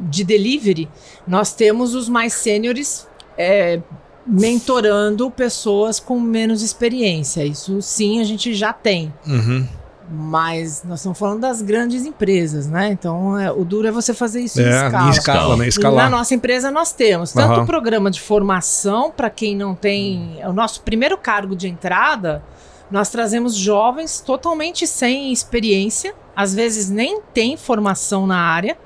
de 0.08 0.24
delivery, 0.24 0.88
nós 1.26 1.52
temos 1.52 1.94
os 1.94 2.08
mais 2.08 2.32
sêniores 2.32 3.06
é, 3.36 3.80
mentorando 4.26 5.30
pessoas 5.30 5.98
com 5.98 6.20
menos 6.20 6.62
experiência. 6.62 7.44
Isso 7.44 7.80
sim 7.80 8.20
a 8.20 8.24
gente 8.24 8.54
já 8.54 8.72
tem. 8.72 9.12
Uhum. 9.26 9.66
Mas 10.12 10.82
nós 10.84 10.98
estamos 10.98 11.16
falando 11.16 11.40
das 11.40 11.62
grandes 11.62 12.04
empresas, 12.04 12.66
né? 12.66 12.90
Então, 12.90 13.38
é, 13.38 13.52
o 13.52 13.64
duro 13.64 13.86
é 13.86 13.92
você 13.92 14.12
fazer 14.12 14.40
isso 14.40 14.60
é, 14.60 14.64
em 14.64 14.68
escala. 14.68 15.06
Em 15.06 15.10
escala, 15.10 15.56
né? 15.56 15.68
Escalar. 15.68 16.10
Na 16.10 16.18
nossa 16.18 16.34
empresa 16.34 16.68
nós 16.68 16.92
temos 16.92 17.32
tanto 17.32 17.54
o 17.54 17.58
uhum. 17.60 17.66
programa 17.66 18.10
de 18.10 18.20
formação 18.20 19.12
para 19.12 19.30
quem 19.30 19.56
não 19.56 19.72
tem... 19.72 20.40
O 20.44 20.52
nosso 20.52 20.82
primeiro 20.82 21.16
cargo 21.16 21.54
de 21.54 21.68
entrada, 21.68 22.42
nós 22.90 23.08
trazemos 23.10 23.54
jovens 23.54 24.20
totalmente 24.20 24.86
sem 24.86 25.32
experiência, 25.32 26.14
às 26.34 26.54
vezes 26.54 26.90
nem 26.90 27.20
tem 27.32 27.56
formação 27.56 28.26
na 28.26 28.38
área, 28.38 28.76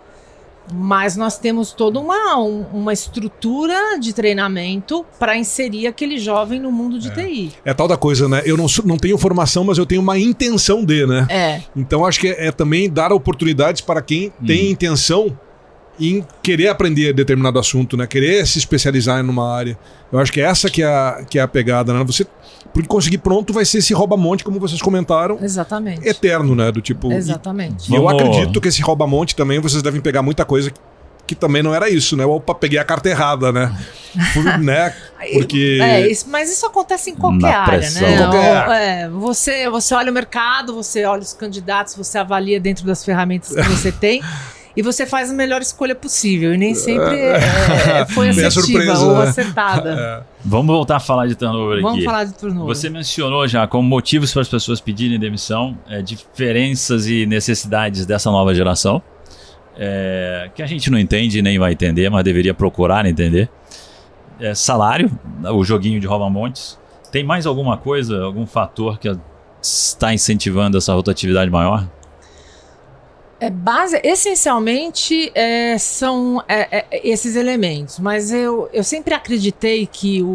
mas 0.72 1.16
nós 1.16 1.38
temos 1.38 1.72
toda 1.72 2.00
uma, 2.00 2.36
uma 2.38 2.92
estrutura 2.92 3.98
de 3.98 4.12
treinamento 4.12 5.04
para 5.18 5.36
inserir 5.36 5.86
aquele 5.86 6.18
jovem 6.18 6.58
no 6.58 6.72
mundo 6.72 6.98
de 6.98 7.08
é. 7.08 7.12
TI. 7.12 7.52
É 7.64 7.74
tal 7.74 7.86
da 7.86 7.96
coisa, 7.96 8.28
né? 8.28 8.42
Eu 8.46 8.56
não, 8.56 8.66
não 8.84 8.96
tenho 8.96 9.18
formação, 9.18 9.64
mas 9.64 9.76
eu 9.76 9.84
tenho 9.84 10.00
uma 10.00 10.18
intenção 10.18 10.84
de, 10.84 11.06
né? 11.06 11.26
É. 11.28 11.62
Então 11.76 12.04
acho 12.04 12.20
que 12.20 12.28
é, 12.28 12.46
é 12.46 12.52
também 12.52 12.88
dar 12.88 13.12
oportunidades 13.12 13.82
para 13.82 14.00
quem 14.00 14.28
hum. 14.28 14.46
tem 14.46 14.70
intenção 14.70 15.38
em 15.98 16.26
querer 16.42 16.68
aprender 16.68 17.12
determinado 17.12 17.58
assunto, 17.58 17.96
né? 17.96 18.06
Querer 18.06 18.46
se 18.46 18.58
especializar 18.58 19.24
em 19.24 19.28
uma 19.28 19.54
área. 19.54 19.78
Eu 20.12 20.18
acho 20.18 20.32
que 20.32 20.40
é 20.40 20.44
essa 20.44 20.68
que 20.68 20.82
é 20.82 20.86
a, 20.86 21.24
que 21.28 21.38
é 21.38 21.42
a 21.42 21.48
pegada, 21.48 21.92
né? 21.92 22.02
Você 22.04 22.26
porque 22.72 22.88
conseguir 22.88 23.18
pronto 23.18 23.52
vai 23.52 23.64
ser 23.64 23.78
esse 23.78 23.94
rouba-monte, 23.94 24.42
como 24.42 24.58
vocês 24.58 24.82
comentaram. 24.82 25.38
Exatamente. 25.40 26.06
Eterno, 26.08 26.56
né? 26.56 26.72
Do 26.72 26.80
tipo. 26.80 27.12
Exatamente. 27.12 27.88
E, 27.88 27.94
e 27.94 27.96
eu 27.96 28.08
acredito 28.08 28.60
que 28.60 28.68
esse 28.68 28.82
rouba-monte 28.82 29.36
também 29.36 29.60
vocês 29.60 29.82
devem 29.82 30.00
pegar 30.00 30.22
muita 30.22 30.44
coisa 30.44 30.72
que 31.26 31.34
também 31.34 31.62
não 31.62 31.74
era 31.74 31.88
isso, 31.88 32.16
né? 32.16 32.24
Opa, 32.24 32.54
peguei 32.54 32.78
a 32.78 32.84
carta 32.84 33.08
errada, 33.08 33.50
né? 33.50 33.74
né? 34.60 34.94
Porque. 35.32 35.78
É, 35.80 36.10
isso, 36.10 36.28
mas 36.28 36.50
isso 36.50 36.66
acontece 36.66 37.10
em 37.10 37.14
qualquer 37.14 37.40
Na 37.40 37.58
área, 37.58 37.78
pressão. 37.78 38.02
né? 38.02 38.18
Qualquer... 38.18 38.70
É, 38.70 39.08
você, 39.08 39.70
você 39.70 39.94
olha 39.94 40.10
o 40.10 40.14
mercado, 40.14 40.74
você 40.74 41.04
olha 41.04 41.22
os 41.22 41.32
candidatos, 41.32 41.94
você 41.94 42.18
avalia 42.18 42.60
dentro 42.60 42.84
das 42.84 43.04
ferramentas 43.04 43.54
que 43.54 43.62
você 43.62 43.90
tem. 43.90 44.22
e 44.76 44.82
você 44.82 45.06
faz 45.06 45.30
a 45.30 45.34
melhor 45.34 45.60
escolha 45.62 45.94
possível. 45.94 46.52
E 46.52 46.56
nem 46.56 46.74
sempre 46.74 47.16
é, 47.16 48.00
é 48.00 48.06
foi 48.10 48.30
assertiva 48.30 48.50
surpresa, 48.50 49.06
ou 49.06 49.18
né? 49.18 49.28
acertada. 49.28 49.94
É. 50.04 50.22
Vamos 50.44 50.66
voltar 50.66 50.96
a 50.96 51.00
falar 51.00 51.26
de 51.26 51.34
turnover 51.34 51.80
Vamos 51.80 51.98
aqui. 51.98 52.04
Vamos 52.04 52.04
falar 52.04 52.24
de 52.24 52.34
turnover. 52.34 52.74
Você 52.74 52.90
mencionou 52.90 53.46
já 53.46 53.66
como 53.66 53.88
motivos 53.88 54.32
para 54.32 54.42
as 54.42 54.48
pessoas 54.48 54.80
pedirem 54.80 55.18
demissão, 55.18 55.78
é, 55.88 56.02
diferenças 56.02 57.06
e 57.06 57.24
necessidades 57.24 58.04
dessa 58.04 58.30
nova 58.30 58.54
geração, 58.54 59.02
é, 59.76 60.50
que 60.54 60.62
a 60.62 60.66
gente 60.66 60.90
não 60.90 60.98
entende 60.98 61.40
nem 61.40 61.58
vai 61.58 61.72
entender, 61.72 62.10
mas 62.10 62.24
deveria 62.24 62.52
procurar 62.52 63.06
entender. 63.06 63.48
É, 64.40 64.54
salário, 64.54 65.10
o 65.52 65.64
joguinho 65.64 66.00
de 66.00 66.06
rouba-montes. 66.06 66.78
Tem 67.10 67.22
mais 67.24 67.46
alguma 67.46 67.76
coisa, 67.76 68.22
algum 68.22 68.44
fator 68.44 68.98
que 68.98 69.08
está 69.62 70.12
incentivando 70.12 70.76
essa 70.76 70.92
rotatividade 70.92 71.50
maior? 71.50 71.88
É 73.40 73.50
base, 73.50 74.00
essencialmente 74.02 75.30
é, 75.34 75.76
são 75.76 76.42
é, 76.48 76.78
é, 76.78 77.08
esses 77.08 77.34
elementos, 77.36 77.98
mas 77.98 78.32
eu, 78.32 78.68
eu 78.72 78.84
sempre 78.84 79.12
acreditei 79.12 79.86
que 79.86 80.22
o, 80.22 80.26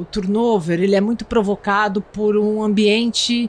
o 0.00 0.06
turnover 0.10 0.80
ele 0.80 0.96
é 0.96 1.00
muito 1.00 1.24
provocado 1.24 2.02
por 2.02 2.36
um 2.36 2.62
ambiente 2.62 3.48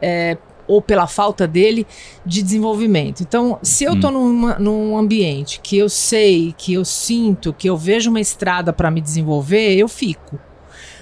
é, 0.00 0.38
ou 0.70 0.80
pela 0.80 1.08
falta 1.08 1.48
dele 1.48 1.84
de 2.24 2.42
desenvolvimento. 2.42 3.22
Então, 3.22 3.58
se 3.60 3.82
eu 3.82 3.94
estou 3.94 4.12
hum. 4.12 4.54
num 4.60 4.96
ambiente 4.96 5.60
que 5.60 5.76
eu 5.76 5.88
sei, 5.88 6.54
que 6.56 6.74
eu 6.74 6.84
sinto, 6.84 7.52
que 7.52 7.68
eu 7.68 7.76
vejo 7.76 8.08
uma 8.08 8.20
estrada 8.20 8.72
para 8.72 8.88
me 8.88 9.00
desenvolver, 9.00 9.76
eu 9.76 9.88
fico. 9.88 10.38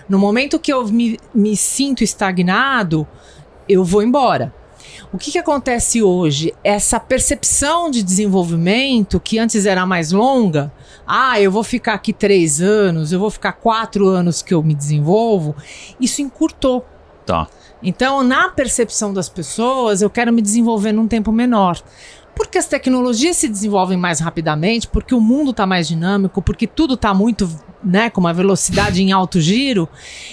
No 0.09 0.19
momento 0.19 0.59
que 0.59 0.73
eu 0.73 0.89
me, 0.89 1.19
me 1.35 1.55
sinto 1.55 2.03
estagnado, 2.03 3.07
eu 3.69 3.85
vou 3.85 4.03
embora. 4.03 4.55
O 5.11 5.17
que, 5.17 5.33
que 5.33 5.39
acontece 5.39 6.03
hoje? 6.03 6.53
Essa 6.63 7.01
percepção 7.01 7.91
de 7.91 8.03
desenvolvimento, 8.03 9.19
que 9.19 9.39
antes 9.39 9.65
era 9.65 9.87
mais 9.87 10.13
longa, 10.13 10.71
ah, 11.07 11.41
eu 11.41 11.51
vou 11.51 11.65
ficar 11.65 11.95
aqui 11.95 12.13
três 12.13 12.61
anos, 12.61 13.11
eu 13.11 13.19
vou 13.19 13.31
ficar 13.31 13.53
quatro 13.53 14.07
anos 14.07 14.43
que 14.43 14.53
eu 14.53 14.63
me 14.63 14.75
desenvolvo, 14.75 15.57
isso 15.99 16.21
encurtou. 16.21 16.85
Tá. 17.25 17.49
Então, 17.83 18.23
na 18.23 18.51
percepção 18.51 19.13
das 19.13 19.29
pessoas, 19.29 20.03
eu 20.03 20.11
quero 20.11 20.33
me 20.33 20.43
desenvolver 20.43 20.93
num 20.93 21.09
tempo 21.09 21.33
menor. 21.33 21.81
Porque 22.39 22.57
as 22.57 22.69
tecnologias 22.69 23.37
se 23.37 23.49
desenvolvem 23.49 23.99
mais 23.99 24.21
rapidamente, 24.21 24.87
porque 24.87 25.13
o 25.13 25.21
mundo 25.21 25.51
está 25.51 25.67
mais 25.67 25.89
dinâmico, 25.89 26.41
porque 26.41 26.69
tudo 26.69 26.95
está 26.95 27.13
muito, 27.13 27.51
né, 27.83 28.09
com 28.09 28.21
uma 28.21 28.33
velocidade 28.33 29.03
em 29.03 29.11
alto 29.11 29.41
giro. 29.41 29.89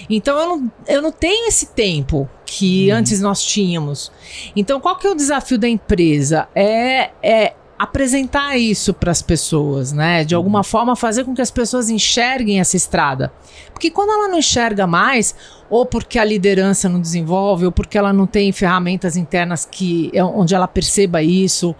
Então 0.07 0.37
eu 0.39 0.47
não, 0.47 0.71
eu 0.87 1.01
não 1.01 1.11
tenho 1.11 1.47
esse 1.47 1.65
tempo 1.65 2.29
que 2.45 2.91
uhum. 2.91 2.97
antes 2.97 3.19
nós 3.19 3.43
tínhamos. 3.43 4.11
Então, 4.55 4.79
qual 4.79 4.95
que 4.97 5.07
é 5.07 5.09
o 5.09 5.15
desafio 5.15 5.57
da 5.57 5.67
empresa? 5.67 6.47
É, 6.53 7.09
é 7.23 7.55
apresentar 7.77 8.57
isso 8.57 8.93
para 8.93 9.11
as 9.11 9.21
pessoas, 9.21 9.91
né? 9.91 10.23
De 10.23 10.33
alguma 10.33 10.59
uhum. 10.59 10.63
forma 10.63 10.95
fazer 10.95 11.25
com 11.25 11.33
que 11.33 11.41
as 11.41 11.51
pessoas 11.51 11.89
enxerguem 11.89 12.59
essa 12.59 12.77
estrada. 12.77 13.31
Porque 13.73 13.91
quando 13.91 14.11
ela 14.11 14.27
não 14.29 14.39
enxerga 14.39 14.87
mais, 14.87 15.35
ou 15.69 15.85
porque 15.85 16.17
a 16.17 16.23
liderança 16.23 16.87
não 16.87 17.01
desenvolve, 17.01 17.65
ou 17.65 17.71
porque 17.71 17.97
ela 17.97 18.13
não 18.13 18.25
tem 18.25 18.51
ferramentas 18.51 19.17
internas 19.17 19.67
que 19.69 20.09
é 20.13 20.23
onde 20.23 20.55
ela 20.55 20.67
perceba 20.67 21.21
isso, 21.21 21.75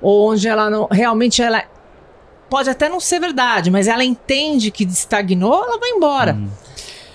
ou 0.00 0.30
onde 0.30 0.46
ela 0.46 0.70
não 0.70 0.86
realmente 0.90 1.42
ela 1.42 1.64
pode 2.48 2.68
até 2.68 2.88
não 2.88 2.98
ser 2.98 3.20
verdade, 3.20 3.70
mas 3.70 3.86
ela 3.86 4.04
entende 4.04 4.70
que 4.70 4.84
estagnou, 4.84 5.64
ela 5.64 5.78
vai 5.78 5.90
embora. 5.90 6.34
Uhum. 6.34 6.48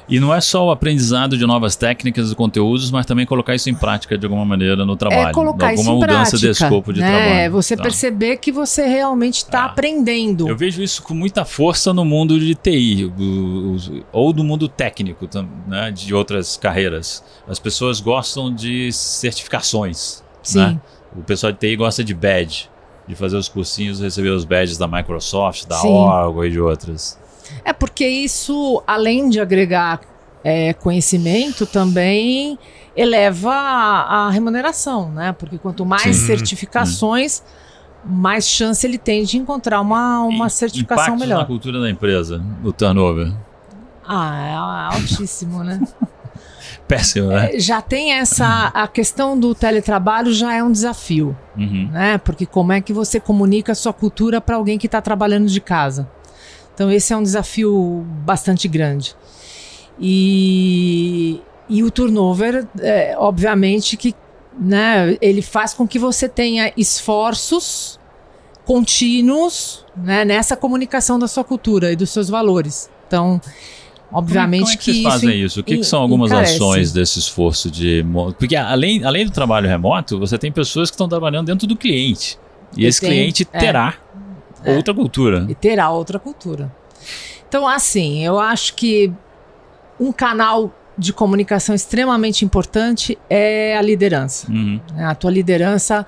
E 0.08 0.20
não 0.20 0.34
é 0.34 0.40
só 0.40 0.68
o 0.68 0.72
aprendizado 0.72 1.38
de 1.38 1.46
novas 1.46 1.76
técnicas 1.76 2.32
e 2.32 2.36
conteúdos, 2.36 2.92
mas 2.92 3.06
também 3.06 3.26
colocar 3.26 3.56
isso 3.56 3.70
em 3.70 3.74
prática 3.74 4.18
de 4.18 4.26
alguma 4.26 4.46
maneira 4.46 4.86
no 4.86 4.96
trabalho. 4.96 5.30
É 5.30 5.32
colocar 5.32 5.70
alguma 5.70 5.82
isso 5.82 5.92
em 5.92 5.96
mudança 5.96 6.14
prática, 6.14 6.38
de 6.38 6.48
escopo 6.50 6.94
de 6.94 7.02
né? 7.02 7.08
trabalho. 7.08 7.40
É 7.40 7.50
você 7.50 7.76
tá. 7.76 7.84
perceber 7.84 8.38
que 8.38 8.52
você 8.52 8.86
realmente 8.88 9.38
está 9.38 9.62
ah. 9.62 9.66
aprendendo. 9.66 10.48
Eu 10.48 10.56
vejo 10.56 10.82
isso 10.82 11.02
com 11.02 11.14
muita 11.14 11.44
força 11.44 11.94
no 11.94 12.06
mundo 12.06 12.40
de 12.40 12.54
TI, 12.54 13.12
ou 14.12 14.32
do 14.32 14.44
mundo 14.44 14.68
técnico, 14.68 15.28
né, 15.68 15.92
de 15.92 16.14
outras 16.14 16.56
carreiras. 16.56 17.24
As 17.48 17.58
pessoas 17.58 18.00
gostam 18.00 18.54
de 18.54 18.92
certificações. 18.92 20.24
Sim. 20.44 20.60
Né? 20.60 20.80
O 21.16 21.24
pessoal 21.24 21.52
de 21.52 21.58
TI 21.58 21.76
gosta 21.76 22.04
de 22.04 22.14
badge, 22.14 22.70
de 23.08 23.16
fazer 23.16 23.38
os 23.38 23.48
cursinhos, 23.48 24.00
receber 24.00 24.30
os 24.30 24.46
badges 24.46 24.78
da 24.78 24.88
Microsoft, 24.88 25.66
da 25.66 25.78
Sim. 25.78 25.88
Oracle 25.88 26.48
e 26.48 26.52
de 26.52 26.60
outras. 26.60 27.18
É 27.64 27.74
porque 27.74 28.08
isso, 28.08 28.82
além 28.86 29.30
de 29.30 29.40
agregar 29.40 30.02
é, 30.44 30.74
conhecimento, 30.74 31.66
também 31.66 32.58
eleva 32.96 33.52
a, 33.52 34.28
a, 34.28 34.30
remuneração, 34.30 35.12
né? 35.12 35.32
Porque 35.34 35.58
quanto 35.58 35.86
mais 35.86 36.16
sim, 36.16 36.26
certificações, 36.28 37.44
mais 38.06 38.48
chance 38.48 38.86
ele 38.86 38.98
tem 38.98 39.24
de 39.24 39.38
encontrar 39.38 39.82
uma, 39.82 40.22
uma 40.22 40.50
certificação 40.50 41.18
melhor. 41.18 41.40
na 41.40 41.46
cultura 41.46 41.82
da 41.82 41.90
empresa, 41.90 42.44
o 42.64 42.72
turnover? 42.72 43.34
Ah, 44.08 44.48
é 44.48 44.96
altíssimo, 44.96 45.64
né? 45.64 45.82
Péssimo, 46.88 47.30
né? 47.30 47.56
É, 47.56 47.60
já 47.60 47.82
tem 47.82 48.14
essa. 48.14 48.72
A 48.74 48.88
questão 48.88 49.40
do 49.40 49.56
teletrabalho 49.56 50.32
já 50.32 50.54
é 50.54 50.64
um 50.64 50.72
desafio, 50.72 51.36
uhum. 51.58 51.90
né? 51.92 52.20
Porque 52.20 52.46
como 52.46 52.72
é 52.72 52.80
que 52.80 52.94
você 52.94 53.20
comunica 53.20 53.72
a 53.72 53.76
sua 53.76 53.92
cultura 53.92 54.40
para 54.40 54.56
alguém 54.56 54.78
que 54.78 54.86
está 54.86 55.02
trabalhando 55.02 55.48
de 55.48 55.60
casa? 55.60 56.08
Então, 56.76 56.92
esse 56.92 57.12
é 57.12 57.18
um 57.18 57.24
desafio 57.24 58.06
bastante 58.24 58.68
grande. 58.68 59.16
E, 60.00 61.42
e 61.68 61.82
o 61.84 61.90
turnover, 61.90 62.68
é, 62.80 63.16
obviamente, 63.18 63.98
que 63.98 64.14
né? 64.58 65.18
Ele 65.22 65.42
faz 65.42 65.74
com 65.74 65.86
que 65.86 66.00
você 66.00 66.30
tenha 66.30 66.72
esforços 66.78 68.00
contínuos 68.64 69.86
né, 69.96 70.24
nessa 70.26 70.56
comunicação 70.56 71.20
da 71.20 71.28
sua 71.28 71.44
cultura 71.44 71.92
e 71.92 71.96
dos 71.96 72.10
seus 72.10 72.30
valores. 72.30 72.90
Então, 73.06 73.40
obviamente 74.12 74.62
como 74.62 74.72
é, 74.72 74.74
como 74.74 74.74
é 74.74 74.78
que, 74.78 74.78
que 74.78 74.84
vocês 74.86 74.98
isso 74.98 75.10
fazem 75.10 75.42
isso? 75.42 75.60
O 75.60 75.64
que, 75.64 75.78
que 75.78 75.84
são 75.84 76.02
algumas 76.02 76.32
encarece. 76.32 76.56
ações 76.56 76.92
desse 76.94 77.20
esforço 77.20 77.70
de... 77.70 78.04
Porque 78.40 78.56
além, 78.56 79.04
além 79.04 79.26
do 79.26 79.32
trabalho 79.32 79.68
remoto, 79.68 80.18
você 80.18 80.38
tem 80.38 80.52
pessoas 80.52 80.90
que 80.90 80.96
estão 80.96 81.08
trabalhando 81.10 81.48
dentro 81.48 81.68
do 81.68 81.76
cliente. 81.76 82.40
E 82.78 82.84
Eu 82.84 82.90
esse 82.90 83.02
tenho- 83.02 83.12
cliente 83.12 83.44
terá 83.46 83.94
É. 84.02 84.05
outra 84.74 84.94
cultura. 84.94 85.46
e 85.50 85.56
terá 85.56 85.90
outra 85.90 86.18
cultura. 86.20 86.72
Então, 87.48 87.68
assim, 87.68 88.24
eu 88.26 88.40
acho 88.40 88.74
que 88.76 89.12
um 90.00 90.12
canal 90.12 90.74
de 90.98 91.12
comunicação 91.14 91.76
extremamente 91.76 92.46
importante 92.46 93.18
é 93.30 93.78
a 93.78 93.82
liderança. 93.82 94.50
Uhum. 94.52 94.80
né? 94.94 95.06
A 95.06 95.14
tua 95.16 95.30
liderança, 95.30 96.06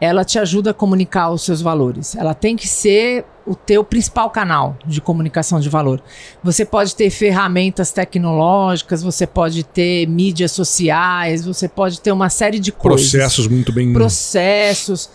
ela 0.00 0.24
te 0.24 0.38
ajuda 0.38 0.70
a 0.70 0.74
comunicar 0.74 1.30
os 1.30 1.42
seus 1.42 1.60
valores. 1.60 2.14
Ela 2.16 2.32
tem 2.32 2.56
que 2.56 2.66
ser 2.68 3.24
o 3.46 3.54
teu 3.56 3.82
principal 3.82 4.30
canal 4.30 4.76
de 4.86 5.00
comunicação 5.00 5.58
de 5.58 5.68
valor. 5.68 6.00
Você 6.44 6.64
pode 6.64 6.94
ter 6.94 7.10
ferramentas 7.10 7.90
tecnológicas, 7.90 9.02
você 9.02 9.26
pode 9.26 9.64
ter 9.64 10.06
mídias 10.06 10.52
sociais, 10.52 11.44
você 11.44 11.68
pode 11.68 12.00
ter 12.00 12.12
uma 12.12 12.28
série 12.28 12.60
de 12.60 12.70
coisas 12.70 13.10
Processos 13.10 13.48
muito 13.48 13.72
bem. 13.72 13.92
processos. 13.92 15.10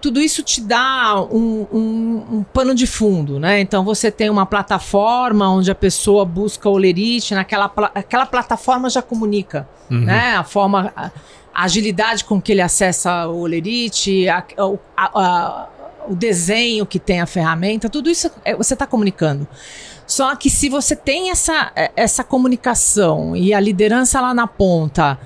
Tudo 0.00 0.20
isso 0.20 0.42
te 0.42 0.60
dá 0.60 1.20
um, 1.30 1.66
um- 1.72 2.24
um 2.38 2.42
pano 2.44 2.74
de 2.74 2.86
fundo, 2.86 3.38
né? 3.40 3.60
Então 3.60 3.84
você 3.84 4.10
tem 4.10 4.30
uma 4.30 4.46
plataforma 4.46 5.50
onde 5.50 5.70
a 5.70 5.74
pessoa 5.74 6.24
busca 6.24 6.68
o 6.68 6.76
lerite, 6.78 7.34
naquela 7.34 7.70
aquela 7.94 8.24
plataforma 8.26 8.88
já 8.88 9.02
comunica, 9.02 9.68
Uhum. 9.90 10.00
né? 10.04 10.36
A 10.36 10.44
forma, 10.44 10.92
a, 10.96 11.10
a 11.52 11.64
agilidade 11.64 12.24
com 12.24 12.40
que 12.40 12.52
ele 12.52 12.60
acessa 12.62 13.26
o 13.26 13.44
lerite, 13.46 14.28
a- 14.28 14.44
o- 14.58 14.78
a- 14.96 15.10
a- 15.20 15.68
o 16.08 16.14
desenho 16.14 16.86
que 16.86 16.98
tem 17.00 17.20
a 17.20 17.26
ferramenta, 17.26 17.88
tudo 17.88 18.08
isso 18.08 18.30
é- 18.44 18.54
você 18.54 18.74
está 18.74 18.86
comunicando. 18.86 19.46
Só 20.06 20.34
que 20.36 20.48
se 20.48 20.68
você 20.70 20.94
tem 20.96 21.30
essa, 21.30 21.70
essa 21.94 22.24
comunicação 22.24 23.36
e 23.36 23.52
a 23.52 23.60
liderança 23.60 24.20
lá 24.20 24.32
na 24.32 24.46
ponta 24.46 25.18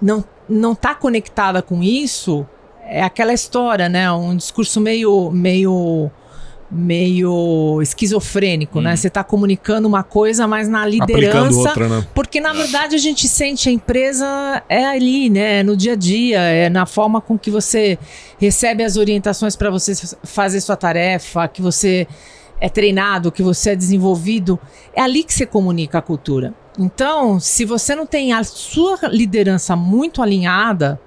não 0.00 0.22
não 0.48 0.74
está 0.74 0.94
conectada 0.94 1.60
com 1.60 1.82
isso, 1.82 2.46
é 2.88 3.02
aquela 3.02 3.32
história, 3.32 3.88
né? 3.88 4.10
Um 4.10 4.36
discurso 4.36 4.80
meio 4.80 5.30
meio 5.30 6.10
meio 6.70 7.80
esquizofrênico, 7.80 8.80
né? 8.80 8.96
Você 8.96 9.08
está 9.08 9.22
comunicando 9.22 9.86
uma 9.86 10.02
coisa, 10.02 10.48
mas 10.48 10.68
na 10.68 10.84
liderança 10.84 11.56
outra, 11.56 11.88
né? 11.88 12.06
porque 12.12 12.40
na 12.40 12.52
verdade 12.52 12.96
a 12.96 12.98
gente 12.98 13.28
sente 13.28 13.68
a 13.68 13.72
empresa 13.72 14.62
é 14.68 14.84
ali, 14.84 15.30
né? 15.30 15.62
No 15.62 15.76
dia 15.76 15.92
a 15.92 15.96
dia, 15.96 16.40
é 16.40 16.68
na 16.68 16.84
forma 16.84 17.20
com 17.20 17.38
que 17.38 17.50
você 17.50 17.98
recebe 18.38 18.82
as 18.82 18.96
orientações 18.96 19.54
para 19.54 19.70
você 19.70 19.94
fazer 20.24 20.60
sua 20.60 20.76
tarefa, 20.76 21.46
que 21.46 21.62
você 21.62 22.06
é 22.60 22.68
treinado, 22.68 23.30
que 23.30 23.42
você 23.42 23.70
é 23.70 23.76
desenvolvido. 23.76 24.58
É 24.92 25.02
ali 25.02 25.22
que 25.22 25.32
você 25.32 25.46
comunica 25.46 25.98
a 25.98 26.02
cultura. 26.02 26.52
Então, 26.78 27.38
se 27.40 27.64
você 27.64 27.94
não 27.94 28.06
tem 28.06 28.32
a 28.32 28.42
sua 28.44 28.98
liderança 29.08 29.76
muito 29.76 30.20
alinhada, 30.20 31.00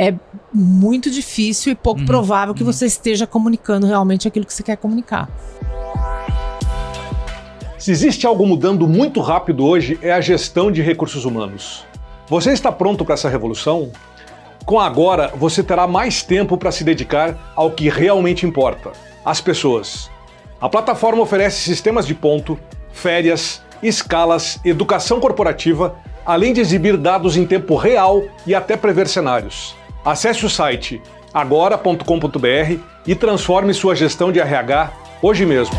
é 0.00 0.14
muito 0.50 1.10
difícil 1.10 1.72
e 1.72 1.74
pouco 1.74 2.00
Uhum, 2.00 2.06
provável 2.06 2.54
que 2.54 2.64
você 2.64 2.86
esteja 2.86 3.26
comunicando 3.26 3.86
realmente 3.86 4.26
aquilo 4.26 4.46
que 4.46 4.54
você 4.54 4.62
quer 4.62 4.76
comunicar. 4.76 5.28
Se 7.78 7.90
existe 7.90 8.26
algo 8.26 8.46
mudando 8.46 8.88
muito 8.88 9.20
rápido 9.20 9.62
hoje, 9.62 9.98
é 10.00 10.10
a 10.10 10.20
gestão 10.20 10.72
de 10.72 10.80
recursos 10.80 11.26
humanos. 11.26 11.84
Você 12.28 12.50
está 12.50 12.72
pronto 12.72 13.04
para 13.04 13.12
essa 13.12 13.28
revolução? 13.28 13.92
Com 14.64 14.80
Agora, 14.80 15.32
você 15.36 15.62
terá 15.62 15.86
mais 15.86 16.22
tempo 16.22 16.56
para 16.56 16.72
se 16.72 16.82
dedicar 16.82 17.52
ao 17.54 17.70
que 17.70 17.90
realmente 17.90 18.46
importa: 18.46 18.92
as 19.22 19.40
pessoas. 19.42 20.10
A 20.58 20.68
plataforma 20.68 21.22
oferece 21.22 21.62
sistemas 21.62 22.06
de 22.06 22.14
ponto, 22.14 22.58
férias, 22.90 23.62
escalas, 23.82 24.58
educação 24.64 25.20
corporativa, 25.20 25.96
além 26.24 26.54
de 26.54 26.60
exibir 26.60 26.96
dados 26.96 27.36
em 27.36 27.46
tempo 27.46 27.76
real 27.76 28.22
e 28.46 28.54
até 28.54 28.78
prever 28.78 29.06
cenários. 29.06 29.78
Acesse 30.04 30.44
o 30.46 30.50
site 30.50 31.00
agora.com.br 31.32 32.78
e 33.06 33.14
transforme 33.14 33.72
sua 33.74 33.94
gestão 33.94 34.32
de 34.32 34.40
RH 34.40 34.92
hoje 35.22 35.44
mesmo. 35.46 35.74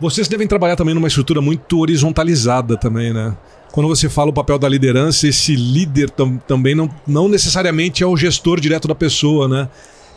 Vocês 0.00 0.28
devem 0.28 0.46
trabalhar 0.46 0.76
também 0.76 0.94
numa 0.94 1.08
estrutura 1.08 1.40
muito 1.40 1.78
horizontalizada 1.80 2.76
também, 2.76 3.12
né? 3.12 3.36
Quando 3.72 3.88
você 3.88 4.08
fala 4.08 4.30
o 4.30 4.32
papel 4.32 4.58
da 4.58 4.68
liderança, 4.68 5.26
esse 5.26 5.54
líder 5.56 6.10
tam- 6.10 6.38
também 6.38 6.74
não, 6.74 6.88
não 7.06 7.28
necessariamente 7.28 8.02
é 8.02 8.06
o 8.06 8.16
gestor 8.16 8.60
direto 8.60 8.86
da 8.88 8.94
pessoa, 8.94 9.48
né? 9.48 9.68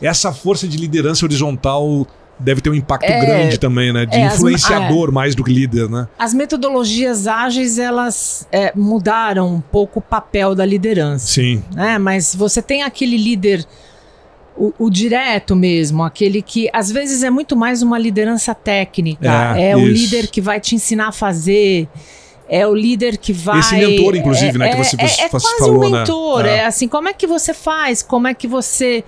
Essa 0.01 0.31
força 0.31 0.67
de 0.67 0.77
liderança 0.77 1.25
horizontal 1.25 2.07
deve 2.43 2.62
ter 2.62 2.69
um 2.69 2.73
impacto 2.75 3.06
É, 3.10 3.19
grande 3.19 3.60
também, 3.60 3.93
né? 3.93 4.06
De 4.06 4.15
é, 4.17 4.25
as- 4.27 4.36
influenciador 4.36 5.12
mais 5.12 5.36
do 5.36 5.43
que 5.43 5.51
líder, 5.54 5.89
né? 5.89 6.08
As 6.17 6.34
metodologias 6.34 7.27
ágeis, 7.27 7.77
elas 7.80 8.47
é, 8.51 8.71
mudaram 8.75 9.47
um 9.56 9.62
pouco 9.62 9.99
o 9.99 10.01
papel 10.01 10.54
da 10.56 10.65
liderança. 10.65 11.27
Sim. 11.27 11.63
né? 11.73 11.97
Mas 11.97 12.36
você 12.36 12.62
tem 12.62 12.84
aquele 12.84 13.17
líder, 13.17 13.65
o, 14.58 14.73
o 14.77 14.89
direto 14.89 15.56
mesmo, 15.56 16.04
aquele 16.04 16.41
que 16.41 16.69
às 16.73 16.91
vezes 16.91 17.23
é 17.23 17.30
muito 17.30 17.56
mais 17.56 17.82
uma 17.82 17.97
liderança 17.97 18.54
técnica. 18.54 19.56
É, 19.58 19.71
É, 19.71 19.77
o 19.77 19.86
líder 19.88 20.27
que 20.27 20.41
vai 20.41 20.60
te 20.60 20.75
ensinar 20.75 21.08
a 21.08 21.12
fazer. 21.12 21.88
É 22.54 22.67
o 22.67 22.75
líder 22.75 23.17
que 23.17 23.32
vai. 23.32 23.60
Esse 23.60 23.75
mentor, 23.75 24.13
inclusive, 24.13 24.56
é, 24.56 24.60
né, 24.60 24.69
que 24.71 24.77
você- 24.84 24.97
é, 24.99 25.08
você 25.08 25.21
é 25.21 25.30
quase 25.30 25.58
falou, 25.58 25.86
um 25.86 25.89
né? 25.89 25.99
mentor. 25.99 26.45
É. 26.45 26.58
É. 26.58 26.65
assim, 26.65 26.86
como 26.88 27.08
é 27.08 27.13
que 27.13 27.25
você 27.25 27.54
faz? 27.54 28.01
Como 28.04 28.27
é 28.27 28.34
que 28.34 28.45
você 28.45 29.06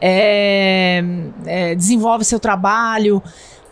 é, 0.00 1.02
é, 1.46 1.74
desenvolve 1.74 2.24
seu 2.24 2.40
trabalho? 2.40 3.22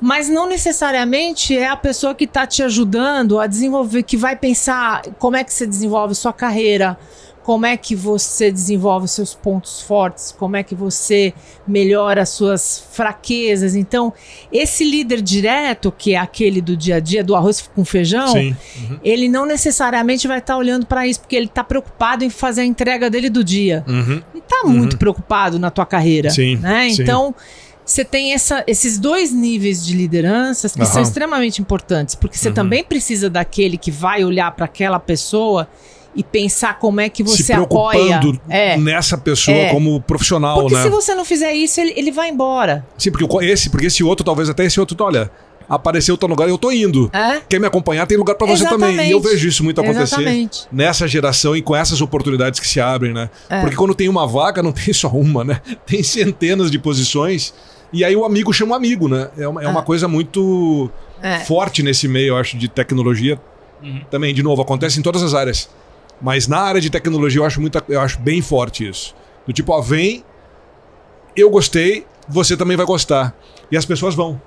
Mas 0.01 0.29
não 0.29 0.49
necessariamente 0.49 1.57
é 1.57 1.69
a 1.69 1.77
pessoa 1.77 2.15
que 2.15 2.25
está 2.25 2.45
te 2.47 2.63
ajudando 2.63 3.39
a 3.39 3.47
desenvolver, 3.47 4.03
que 4.03 4.17
vai 4.17 4.35
pensar 4.35 5.03
como 5.19 5.37
é 5.37 5.45
que 5.45 5.53
você 5.53 5.67
desenvolve 5.67 6.15
sua 6.15 6.33
carreira, 6.33 6.99
como 7.43 7.67
é 7.67 7.77
que 7.77 7.95
você 7.97 8.51
desenvolve 8.53 9.09
seus 9.09 9.35
pontos 9.35 9.81
fortes, 9.81 10.33
como 10.39 10.57
é 10.57 10.63
que 10.63 10.75
você 10.75 11.35
melhora 11.67 12.23
as 12.23 12.29
suas 12.29 12.85
fraquezas. 12.93 13.75
Então, 13.75 14.13
esse 14.53 14.85
líder 14.85 15.21
direto, 15.21 15.91
que 15.97 16.15
é 16.15 16.19
aquele 16.19 16.61
do 16.61 16.77
dia 16.77 16.97
a 16.97 17.01
dia, 17.01 17.25
do 17.25 17.35
arroz 17.35 17.69
com 17.75 17.85
feijão, 17.85 18.29
Sim. 18.29 18.57
ele 19.03 19.29
não 19.29 19.45
necessariamente 19.45 20.29
vai 20.29 20.39
estar 20.39 20.57
olhando 20.57 20.87
para 20.87 21.07
isso, 21.07 21.21
porque 21.21 21.35
ele 21.37 21.47
está 21.47 21.65
preocupado 21.65 22.25
em 22.25 22.31
fazer 22.31 22.61
a 22.61 22.65
entrega 22.65 23.11
dele 23.11 23.29
do 23.29 23.43
dia. 23.43 23.85
Uhum. 23.89 24.23
Não 24.33 24.41
está 24.41 24.63
muito 24.65 24.97
preocupado 24.97 25.59
na 25.59 25.71
tua 25.71 25.85
carreira. 25.87 26.31
Sim, 26.31 26.57
né? 26.57 26.91
sim. 26.91 27.03
Então, 27.03 27.35
você 27.85 28.05
tem 28.05 28.33
essa- 28.33 28.63
esses 28.69 28.99
dois 28.99 29.33
níveis 29.33 29.85
de 29.85 29.97
lideranças 29.97 30.73
que 30.75 30.85
são 30.87 31.03
extremamente 31.03 31.61
importantes, 31.61 32.15
porque 32.15 32.39
você 32.39 32.49
Uhum. 32.49 32.55
também 32.55 32.85
precisa 32.85 33.29
daquele 33.29 33.77
que 33.77 33.91
vai 33.91 34.25
olhar 34.25 34.53
para 34.55 34.67
aquela 34.67 35.01
pessoa 35.01 35.69
e 36.15 36.23
pensar 36.23 36.79
como 36.79 37.01
é 37.01 37.09
que 37.09 37.27
Se 37.27 37.43
você 37.45 37.53
apoia. 37.53 38.19
preocupando 38.19 38.41
É. 38.49 38.77
nessa 38.77 39.17
pessoa 39.17 39.57
É. 39.57 39.71
como 39.71 40.01
profissional, 40.01 40.61
Porque 40.61 40.75
né? 40.75 40.83
se 40.83 40.89
você 40.91 41.15
não 41.15 41.25
fizer 41.25 41.53
isso, 41.55 41.81
ele, 41.81 41.93
ele 41.97 42.13
vai 42.13 42.29
embora. 42.29 42.85
Sim, 42.99 43.11
porque 43.11 43.25
o- 43.25 43.41
esse, 43.43 43.71
porque 43.71 43.87
esse 43.87 44.05
outro, 44.05 44.25
talvez 44.25 44.49
até 44.51 44.65
esse 44.65 44.79
outro, 44.79 44.97
olha, 45.03 45.31
apareceu 45.69 46.19
tal 46.19 46.29
lugar, 46.29 46.49
eu 46.49 46.59
tô 46.59 46.71
indo. 46.71 47.09
É? 47.15 47.41
Quer 47.49 47.59
me 47.59 47.67
acompanhar, 47.67 48.07
tem 48.07 48.19
lugar 48.19 48.35
pra 48.35 48.47
você 48.47 48.65
também. 48.65 48.89
Exatamente. 48.91 49.09
E 49.09 49.13
eu 49.13 49.21
vejo 49.21 49.49
isso 49.49 49.65
muito 49.65 49.81
acontecer 49.81 50.03
Exatamente. 50.17 50.67
nessa 50.71 51.09
geração 51.09 51.57
e 51.57 51.63
com 51.63 51.75
essas 51.75 52.01
oportunidades 52.03 52.61
que 52.61 52.67
se 52.69 52.79
abrem, 52.79 53.15
né? 53.15 53.31
É. 53.49 53.61
Porque 53.61 53.77
quando 53.77 53.95
tem 53.95 54.09
uma 54.09 54.27
vaga, 54.27 54.63
não 54.63 54.73
tem 54.73 54.93
só 54.93 55.09
uma, 55.09 55.43
né? 55.45 55.63
Tem 55.87 56.03
centenas 56.03 56.71
de 56.71 56.79
posições. 56.79 57.55
E 57.91 58.05
aí 58.05 58.15
o 58.15 58.25
amigo 58.25 58.53
chama 58.53 58.73
o 58.73 58.75
amigo, 58.75 59.09
né? 59.09 59.29
É 59.39 59.49
uma, 59.49 59.63
é 59.63 59.69
uma 59.69 59.81
É. 59.81 59.85
coisa 59.85 60.07
muito 60.09 60.91
É. 61.23 61.39
forte 61.41 61.83
nesse 61.83 62.07
meio, 62.07 62.29
eu 62.29 62.37
acho, 62.37 62.59
de 62.59 62.69
tecnologia. 62.69 63.41
Uhum. 63.83 64.01
Também, 64.11 64.33
de 64.35 64.43
novo, 64.43 64.61
acontece 64.63 64.99
em 64.99 65.03
todas 65.03 65.23
as 65.23 65.33
áreas. 65.35 65.69
Mas 66.23 66.47
na 66.47 66.59
área 66.61 66.81
de 66.81 66.89
tecnologia 66.89 67.41
eu 67.41 67.45
acho, 67.45 67.61
muito, 67.61 67.83
eu 67.89 68.01
acho 68.01 68.19
bem 68.21 68.41
forte 68.41 68.89
isso. 68.89 69.15
Do 69.47 69.53
tipo, 69.53 69.73
ó, 69.73 69.81
vem, 69.81 70.25
eu 71.37 71.51
gostei, 71.51 72.07
você 72.29 72.57
também 72.57 72.77
vai 72.77 72.87
gostar. 72.87 73.35
E 73.71 73.77
as 73.77 73.85
pessoas 73.85 74.15
vão. 74.15 74.41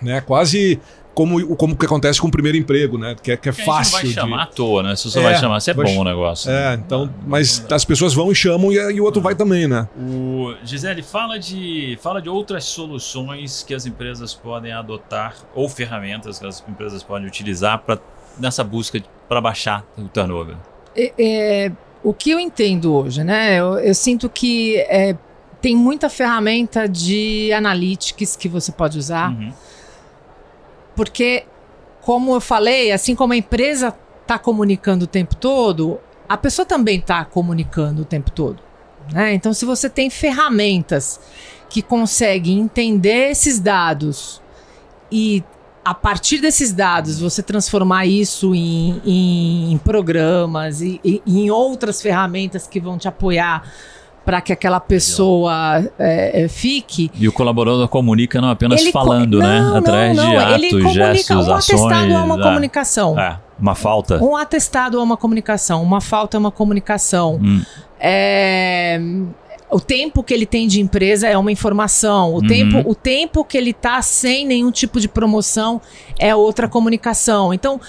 Né? 0.00 0.20
Quase 0.22 0.80
como, 1.14 1.54
como 1.56 1.76
que 1.76 1.84
acontece 1.84 2.18
com 2.20 2.26
o 2.28 2.30
primeiro 2.30 2.56
emprego, 2.56 2.96
né? 2.96 3.14
Que 3.22 3.32
é, 3.32 3.36
que 3.36 3.48
é 3.50 3.52
fácil. 3.52 3.92
não 3.92 4.00
vai 4.00 4.08
de- 4.08 4.14
chamar 4.14 4.42
à 4.44 4.46
toa, 4.46 4.82
né? 4.82 4.96
Se 4.96 5.10
você 5.10 5.18
É, 5.18 5.22
vai 5.22 5.36
chamar, 5.38 5.60
se 5.60 5.70
é 5.70 5.74
bom 5.74 5.84
ch- 5.86 5.96
o 5.98 6.02
negócio. 6.04 6.50
É, 6.50 6.74
então, 6.74 7.12
mas 7.26 7.64
as 7.70 7.84
pessoas 7.84 8.14
vão 8.14 8.32
e 8.32 8.34
chamam 8.34 8.72
e, 8.72 8.76
e 8.76 9.00
o 9.00 9.04
outro 9.04 9.20
vai 9.20 9.34
também, 9.34 9.68
né? 9.68 9.86
O 9.96 10.54
Gisele, 10.64 11.02
fala 11.02 11.38
de, 11.38 11.98
fala 12.02 12.22
de 12.22 12.30
outras 12.30 12.64
soluções 12.64 13.62
que 13.62 13.74
as 13.74 13.84
empresas 13.84 14.32
podem 14.32 14.72
adotar 14.72 15.34
ou 15.54 15.68
ferramentas 15.68 16.38
que 16.38 16.46
as 16.46 16.64
empresas 16.66 17.02
podem 17.02 17.28
utilizar 17.28 17.78
para 17.80 17.98
nessa 18.40 18.64
busca 18.64 18.98
para 19.28 19.40
baixar 19.40 19.84
o 19.98 20.08
turnover. 20.08 20.56
É, 20.96 21.12
é, 21.18 21.72
o 22.02 22.12
que 22.12 22.30
eu 22.30 22.40
entendo 22.40 22.94
hoje, 22.94 23.22
né? 23.24 23.58
Eu, 23.58 23.78
eu 23.78 23.94
sinto 23.94 24.28
que 24.28 24.76
é, 24.88 25.16
tem 25.60 25.76
muita 25.76 26.08
ferramenta 26.08 26.88
de 26.88 27.52
analytics 27.52 28.36
que 28.36 28.48
você 28.48 28.72
pode 28.72 28.98
usar, 28.98 29.30
Uhum. 29.30 29.52
porque, 30.94 31.44
como 32.00 32.34
eu 32.34 32.40
falei, 32.40 32.92
assim 32.92 33.14
como 33.14 33.32
a 33.32 33.36
empresa 33.36 33.94
está 34.22 34.38
comunicando 34.38 35.04
o 35.04 35.08
tempo 35.08 35.36
todo, 35.36 35.98
a 36.28 36.36
pessoa 36.36 36.66
também 36.66 36.98
está 36.98 37.24
comunicando 37.24 38.02
o 38.02 38.04
tempo 38.04 38.30
todo. 38.30 38.60
Né? 39.12 39.34
Então, 39.34 39.52
se 39.52 39.64
você 39.64 39.88
tem 39.90 40.08
ferramentas 40.10 41.20
que 41.68 41.82
conseguem 41.82 42.58
entender 42.60 43.30
esses 43.30 43.58
dados 43.58 44.40
e 45.10 45.42
a 45.84 45.94
partir 45.94 46.38
desses 46.38 46.72
dados 46.72 47.18
você 47.18 47.42
transformar 47.42 48.06
isso 48.06 48.54
em, 48.54 49.00
em, 49.04 49.72
em 49.72 49.78
programas 49.78 50.80
e, 50.80 51.00
e, 51.04 51.22
em 51.26 51.50
outras 51.50 52.00
ferramentas 52.00 52.66
que 52.66 52.80
vão 52.80 52.96
te 52.96 53.08
apoiar 53.08 53.64
para 54.24 54.40
que 54.40 54.52
aquela 54.52 54.78
pessoa 54.78 55.84
é, 55.98 56.44
é, 56.44 56.48
fique. 56.48 57.10
E 57.14 57.26
o 57.26 57.32
colaborador 57.32 57.88
comunica 57.88 58.40
não 58.40 58.50
apenas 58.50 58.80
ele 58.80 58.92
falando, 58.92 59.38
né? 59.40 59.60
não, 59.60 59.72
né? 59.72 59.78
Através 59.78 60.16
não, 60.16 60.24
não. 60.24 60.30
de 60.30 60.36
atos, 60.36 60.62
ele 60.62 60.88
gestos, 60.90 61.48
um 61.48 61.52
ações. 61.52 61.80
Um 61.80 61.86
atestado 61.86 62.12
é 62.12 62.18
uma 62.22 62.38
é. 62.38 62.42
comunicação. 62.42 63.20
É, 63.20 63.38
uma 63.58 63.74
falta. 63.74 64.22
Um 64.22 64.36
atestado 64.36 64.98
é 64.98 65.02
uma 65.02 65.16
comunicação. 65.16 65.82
Uma 65.82 66.00
falta 66.00 66.36
é 66.36 66.38
uma 66.38 66.52
comunicação. 66.52 67.40
Hum. 67.42 67.62
É, 67.98 69.00
o 69.72 69.80
tempo 69.80 70.22
que 70.22 70.34
ele 70.34 70.44
tem 70.44 70.68
de 70.68 70.80
empresa 70.80 71.26
é 71.26 71.36
uma 71.36 71.50
informação. 71.50 72.32
O, 72.32 72.34
uhum. 72.34 72.46
tempo, 72.46 72.82
o 72.84 72.94
tempo 72.94 73.44
que 73.44 73.56
ele 73.56 73.70
está 73.70 74.00
sem 74.02 74.46
nenhum 74.46 74.70
tipo 74.70 75.00
de 75.00 75.08
promoção 75.08 75.80
é 76.18 76.34
outra 76.34 76.68
comunicação. 76.68 77.54
Então 77.54 77.80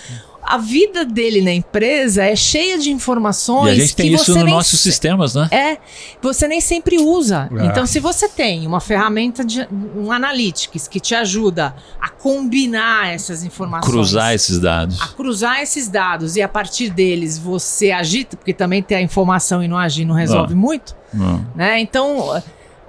a 0.45 0.57
vida 0.57 1.05
dele 1.05 1.41
na 1.41 1.51
empresa 1.51 2.23
é 2.23 2.35
cheia 2.35 2.77
de 2.77 2.91
informações. 2.91 3.69
E 3.69 3.71
a 3.71 3.75
gente 3.75 3.95
tem 3.95 4.09
que 4.09 4.15
isso 4.15 4.33
nos 4.35 4.49
nossos 4.49 4.79
sistemas, 4.79 5.35
né? 5.35 5.47
É, 5.51 5.77
você 6.21 6.47
nem 6.47 6.59
sempre 6.59 6.99
usa. 6.99 7.49
É. 7.57 7.65
Então, 7.65 7.85
se 7.85 7.99
você 7.99 8.27
tem 8.27 8.67
uma 8.67 8.79
ferramenta 8.79 9.43
de 9.43 9.67
um 9.95 10.11
analytics 10.11 10.87
que 10.87 10.99
te 10.99 11.15
ajuda 11.15 11.75
a 11.99 12.09
combinar 12.09 13.13
essas 13.13 13.43
informações, 13.43 13.91
cruzar 13.91 14.33
esses 14.33 14.59
dados, 14.59 15.01
a 15.01 15.07
cruzar 15.07 15.61
esses 15.61 15.87
dados 15.87 16.35
e 16.35 16.41
a 16.41 16.47
partir 16.47 16.89
deles 16.89 17.37
você 17.37 17.91
agita, 17.91 18.37
porque 18.37 18.53
também 18.53 18.83
ter 18.83 18.95
a 18.95 19.01
informação 19.01 19.63
e 19.63 19.67
não 19.67 19.77
agir 19.77 20.05
não 20.05 20.15
resolve 20.15 20.55
muito, 20.55 20.95
não. 21.13 21.45
né? 21.55 21.79
Então, 21.79 22.41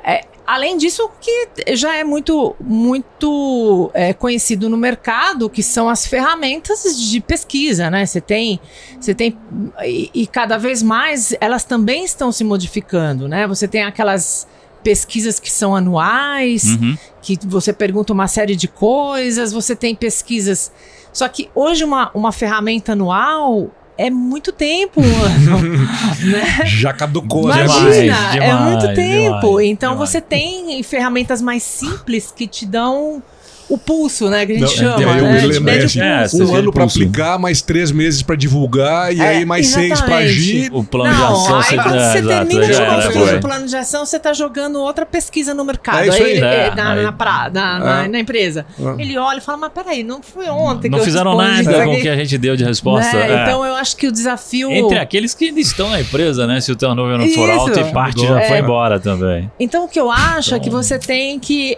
é, 0.03 0.25
Além 0.47 0.77
disso, 0.77 1.09
que 1.21 1.49
já 1.75 1.97
é 1.97 2.05
muito, 2.05 2.55
muito 2.61 3.91
é, 3.95 4.13
conhecido 4.13 4.69
no 4.69 4.77
mercado, 4.77 5.49
que 5.49 5.63
são 5.63 5.89
as 5.89 6.07
ferramentas 6.07 6.99
de 6.99 7.21
pesquisa, 7.21 7.91
né? 7.91 8.05
Você 8.05 8.21
tem, 8.21 8.61
você 9.01 9.15
tem 9.15 9.39
e, 9.83 10.11
e, 10.13 10.27
cada 10.27 10.59
vez 10.59 10.83
mais 10.83 11.35
elas 11.41 11.65
também 11.65 12.05
estão 12.05 12.31
se 12.31 12.45
modificando, 12.45 13.27
né? 13.27 13.47
Você 13.47 13.67
tem 13.67 13.85
aquelas 13.85 14.47
pesquisas 14.83 15.41
que 15.41 15.51
são 15.51 15.75
anuais, 15.75 16.65
uhum. 16.65 16.97
que 17.23 17.39
você 17.47 17.73
pergunta 17.73 18.13
uma 18.13 18.29
série 18.29 18.55
de 18.55 18.69
coisas, 18.69 19.51
você 19.51 19.75
tem 19.75 19.95
pesquisas. 19.95 20.71
Só 21.11 21.27
que 21.27 21.49
hoje 21.55 21.85
uma, 21.85 22.11
uma 22.13 22.33
ferramenta 22.33 22.93
anual 22.93 23.71
é 23.97 24.11
muito 24.11 24.53
tempo 24.53 25.01
né? 26.25 26.67
Já 26.67 26.93
caducou, 26.93 27.49
né? 27.49 27.65
Imagina, 27.65 28.31
demais, 28.33 28.35
é 28.37 28.55
muito 28.55 28.95
tempo. 28.95 29.47
Demais, 29.47 29.67
então 29.69 29.93
demais. 29.93 30.11
você 30.11 30.21
tem 30.21 30.83
ferramentas 30.83 31.41
mais 31.41 31.63
simples 31.63 32.33
que 32.35 32.47
te 32.47 32.67
dão 32.67 33.23
o 33.69 33.79
pulso, 33.79 34.29
né? 34.29 34.45
Que 34.45 34.53
a 34.53 34.59
gente 34.59 34.83
não, 34.83 34.99
chama. 34.99 35.03
É, 35.03 35.23
né? 35.23 35.61
Mede 35.61 35.85
assim, 35.85 36.01
é, 36.43 36.45
um 36.45 36.55
ano 36.55 36.73
para 36.73 36.85
aplicar, 36.85 37.39
mais 37.39 37.63
três 37.63 37.91
meses 37.91 38.23
para 38.23 38.37
divulgar 38.37 39.15
e 39.15 39.21
é, 39.21 39.29
aí 39.29 39.45
mais 39.45 39.67
exatamente. 39.67 39.97
seis 39.97 40.01
para 40.01 40.17
agir. 40.17 40.71
O 40.73 40.85
plano 40.85 41.11
não, 41.11 41.27
de 41.27 41.33
ação. 41.33 41.59
Aí 41.59 41.77
quando 41.77 42.01
você 42.01 42.23
termina 42.23 42.67
de 42.67 42.87
construir 42.87 43.35
o 43.35 43.41
plano 43.41 43.67
de 43.67 43.77
ação, 43.77 44.07
você 44.07 44.17
está 44.17 44.33
jogando 44.33 44.81
outra 44.81 45.07
pesquisa 45.07 45.55
no 45.55 45.65
mercado. 45.65 45.99
É 45.99 46.09
isso 46.09 46.23
aí, 46.23 46.43
aí, 46.43 46.69
é, 46.69 46.75
na, 46.75 46.95
na, 46.95 47.13
pra, 47.13 47.51
na, 47.53 47.79
na, 47.79 48.05
é. 48.05 48.09
na, 48.09 48.19
empresa. 48.19 48.67
É. 48.79 49.03
Ele 49.03 49.17
olha 49.17 49.39
e 49.39 49.41
fala, 49.41 49.59
mas 49.59 49.73
peraí, 49.73 50.03
não 50.03 50.23
foi 50.23 50.49
ontem 50.49 50.91
Não 50.91 50.99
que 50.99 51.05
fizeram 51.05 51.37
nada 51.37 51.85
com 51.85 51.93
o 51.93 52.01
que 52.01 52.09
a 52.09 52.17
gente 52.17 52.37
deu 52.39 52.57
de 52.57 52.65
resposta. 52.65 53.17
Né? 53.17 53.43
Então 53.43 53.65
eu 53.65 53.75
acho 53.75 53.97
que 53.97 54.07
o 54.07 54.13
desafio... 54.13 54.71
Entre 54.71 54.99
aqueles 54.99 55.35
que 55.35 55.47
ainda 55.47 55.61
estão 55.61 55.91
na 55.91 56.01
empresa, 56.01 56.47
né? 56.47 56.61
Se 56.61 56.73
o 56.73 56.77
turnover 56.77 57.19
não 57.19 57.29
for 57.29 57.51
alto 57.51 57.79
e 57.79 57.93
parte 57.93 58.27
já 58.27 58.41
foi 58.43 58.59
embora 58.59 59.01
também. 59.01 59.51
Então 59.59 59.85
o 59.85 59.89
que 59.89 59.99
eu 59.99 60.11
acho 60.11 60.55
é 60.55 60.59
que 60.59 60.69
então- 60.69 60.83
você 60.83 60.99
tem 60.99 61.39
que 61.39 61.77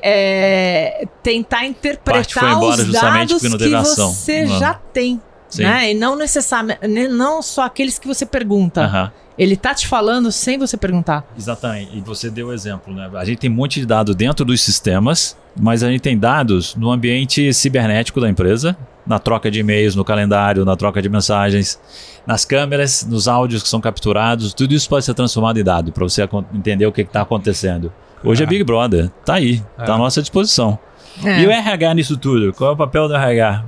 tentar 1.22 1.66
interpretar 1.78 2.52
embora 2.52 2.82
os 2.82 3.42
não 3.42 3.58
teve 3.58 3.74
ação. 3.74 4.12
você 4.12 4.44
uhum. 4.44 4.58
já 4.58 4.74
tem. 4.74 5.20
Né? 5.56 5.92
E 5.92 5.94
não 5.94 6.16
necessariamente, 6.16 7.08
não 7.08 7.40
só 7.40 7.62
aqueles 7.62 7.98
que 7.98 8.06
você 8.06 8.26
pergunta. 8.26 8.82
Uhum. 8.86 9.26
Ele 9.38 9.56
tá 9.56 9.74
te 9.74 9.86
falando 9.86 10.32
sem 10.32 10.58
você 10.58 10.76
perguntar. 10.76 11.24
Exatamente. 11.36 11.96
E 11.96 12.00
você 12.00 12.30
deu 12.30 12.48
o 12.48 12.52
exemplo, 12.52 12.92
né? 12.92 13.08
A 13.14 13.24
gente 13.24 13.38
tem 13.38 13.50
um 13.50 13.54
monte 13.54 13.80
de 13.80 13.86
dados 13.86 14.14
dentro 14.16 14.44
dos 14.44 14.62
sistemas, 14.62 15.36
mas 15.58 15.82
a 15.82 15.90
gente 15.90 16.00
tem 16.00 16.18
dados 16.18 16.74
no 16.74 16.90
ambiente 16.90 17.52
cibernético 17.52 18.20
da 18.20 18.30
empresa, 18.30 18.76
na 19.06 19.18
troca 19.18 19.50
de 19.50 19.60
e-mails, 19.60 19.94
no 19.94 20.04
calendário, 20.04 20.64
na 20.64 20.74
troca 20.74 21.02
de 21.02 21.08
mensagens, 21.08 21.78
nas 22.26 22.46
câmeras, 22.46 23.04
nos 23.04 23.28
áudios 23.28 23.62
que 23.62 23.68
são 23.68 23.80
capturados. 23.80 24.54
Tudo 24.54 24.74
isso 24.74 24.88
pode 24.88 25.04
ser 25.04 25.12
transformado 25.12 25.60
em 25.60 25.64
dado 25.64 25.92
para 25.92 26.02
você 26.02 26.26
entender 26.54 26.86
o 26.86 26.92
que 26.92 27.02
está 27.02 27.20
acontecendo. 27.20 27.92
Hoje 28.24 28.42
é. 28.42 28.44
é 28.44 28.48
Big 28.48 28.64
Brother, 28.64 29.10
tá 29.24 29.34
aí, 29.34 29.62
é. 29.78 29.84
tá 29.84 29.94
à 29.94 29.98
nossa 29.98 30.22
disposição. 30.22 30.78
É. 31.24 31.40
E 31.40 31.46
o 31.46 31.50
RH 31.50 31.94
nisso 31.94 32.16
tudo? 32.16 32.52
Qual 32.52 32.70
é 32.70 32.74
o 32.74 32.76
papel 32.76 33.08
do 33.08 33.14
RH? 33.14 33.64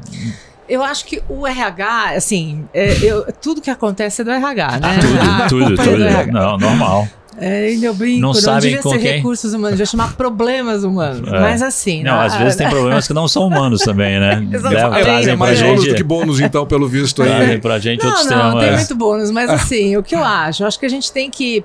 Eu 0.68 0.82
acho 0.82 1.06
que 1.06 1.22
o 1.28 1.46
RH, 1.46 2.12
assim, 2.16 2.64
é, 2.74 2.92
eu, 3.02 3.32
tudo 3.40 3.60
que 3.60 3.70
acontece 3.70 4.20
é 4.20 4.24
do 4.24 4.30
RH, 4.30 4.78
né? 4.78 4.98
Ah, 5.20 5.46
tudo, 5.48 5.64
tudo, 5.64 5.82
tudo. 5.82 6.04
É 6.04 6.26
não, 6.26 6.58
normal. 6.58 7.08
É, 7.40 7.72
eu 7.80 7.94
brinco, 7.94 8.20
não, 8.20 8.28
não 8.28 8.34
sabem 8.34 8.62
devia 8.62 8.82
com 8.82 8.90
ser 8.90 8.98
quem? 8.98 9.12
recursos 9.12 9.54
humanos, 9.54 9.70
devia 9.70 9.86
chamar 9.86 10.14
problemas 10.14 10.82
humanos. 10.82 11.26
É. 11.32 11.40
Mas 11.40 11.62
assim. 11.62 12.02
Não, 12.02 12.18
às 12.18 12.34
vezes 12.34 12.56
tem 12.56 12.68
problemas 12.68 13.06
que 13.06 13.14
não 13.14 13.28
são 13.28 13.46
humanos 13.46 13.80
também, 13.80 14.18
né? 14.18 14.46
Exatamente. 14.52 15.30
É, 15.30 15.36
mais 15.36 15.62
ônus 15.62 15.86
do 15.86 15.94
que 15.94 16.02
bônus, 16.02 16.40
então, 16.40 16.66
pelo 16.66 16.88
visto 16.88 17.22
aí. 17.22 17.28
Trazem 17.28 17.60
pra 17.60 17.78
gente 17.78 18.02
não, 18.02 18.08
outros 18.08 18.26
não, 18.26 18.36
temas. 18.36 18.54
Não, 18.54 18.60
tem 18.60 18.72
muito 18.72 18.94
bônus, 18.96 19.30
mas 19.30 19.48
assim, 19.50 19.96
o 19.96 20.02
que 20.02 20.16
eu 20.16 20.24
acho? 20.24 20.64
Eu 20.64 20.66
acho 20.66 20.78
que 20.78 20.86
a 20.86 20.90
gente 20.90 21.12
tem 21.12 21.30
que 21.30 21.64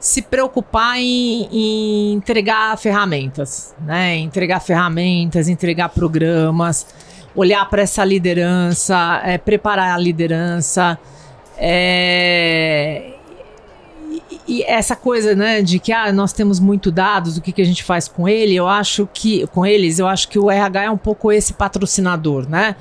se 0.00 0.22
preocupar 0.22 0.98
em, 0.98 1.48
em, 1.50 2.12
entregar 2.12 2.76
ferramentas, 2.78 3.74
né? 3.80 4.16
Entregar 4.16 4.60
ferramentas, 4.60 5.48
entregar 5.48 5.88
programas, 5.88 6.86
olhar 7.34 7.68
para 7.68 7.82
essa 7.82 8.04
liderança, 8.04 9.20
é, 9.24 9.38
preparar 9.38 9.94
a 9.94 9.98
liderança. 9.98 10.98
É, 11.56 13.14
e, 14.30 14.40
e, 14.46 14.62
essa 14.62 14.94
coisa, 14.94 15.34
né, 15.34 15.62
de 15.62 15.78
que 15.80 15.92
ah, 15.92 16.12
nós 16.12 16.32
temos 16.32 16.60
muito 16.60 16.92
dados, 16.92 17.36
o 17.36 17.42
que, 17.42 17.50
que 17.50 17.62
a 17.62 17.64
gente 17.64 17.82
faz 17.82 18.06
com 18.06 18.28
ele? 18.28 18.54
Eu 18.54 18.68
acho 18.68 19.08
que 19.12 19.46
com 19.48 19.66
eles, 19.66 19.98
eu 19.98 20.06
acho 20.06 20.28
que 20.28 20.38
o 20.38 20.50
RH 20.50 20.84
é 20.84 20.90
um 20.90 20.96
pouco 20.96 21.32
esse 21.32 21.52
patrocinador, 21.52 22.48
né? 22.48 22.76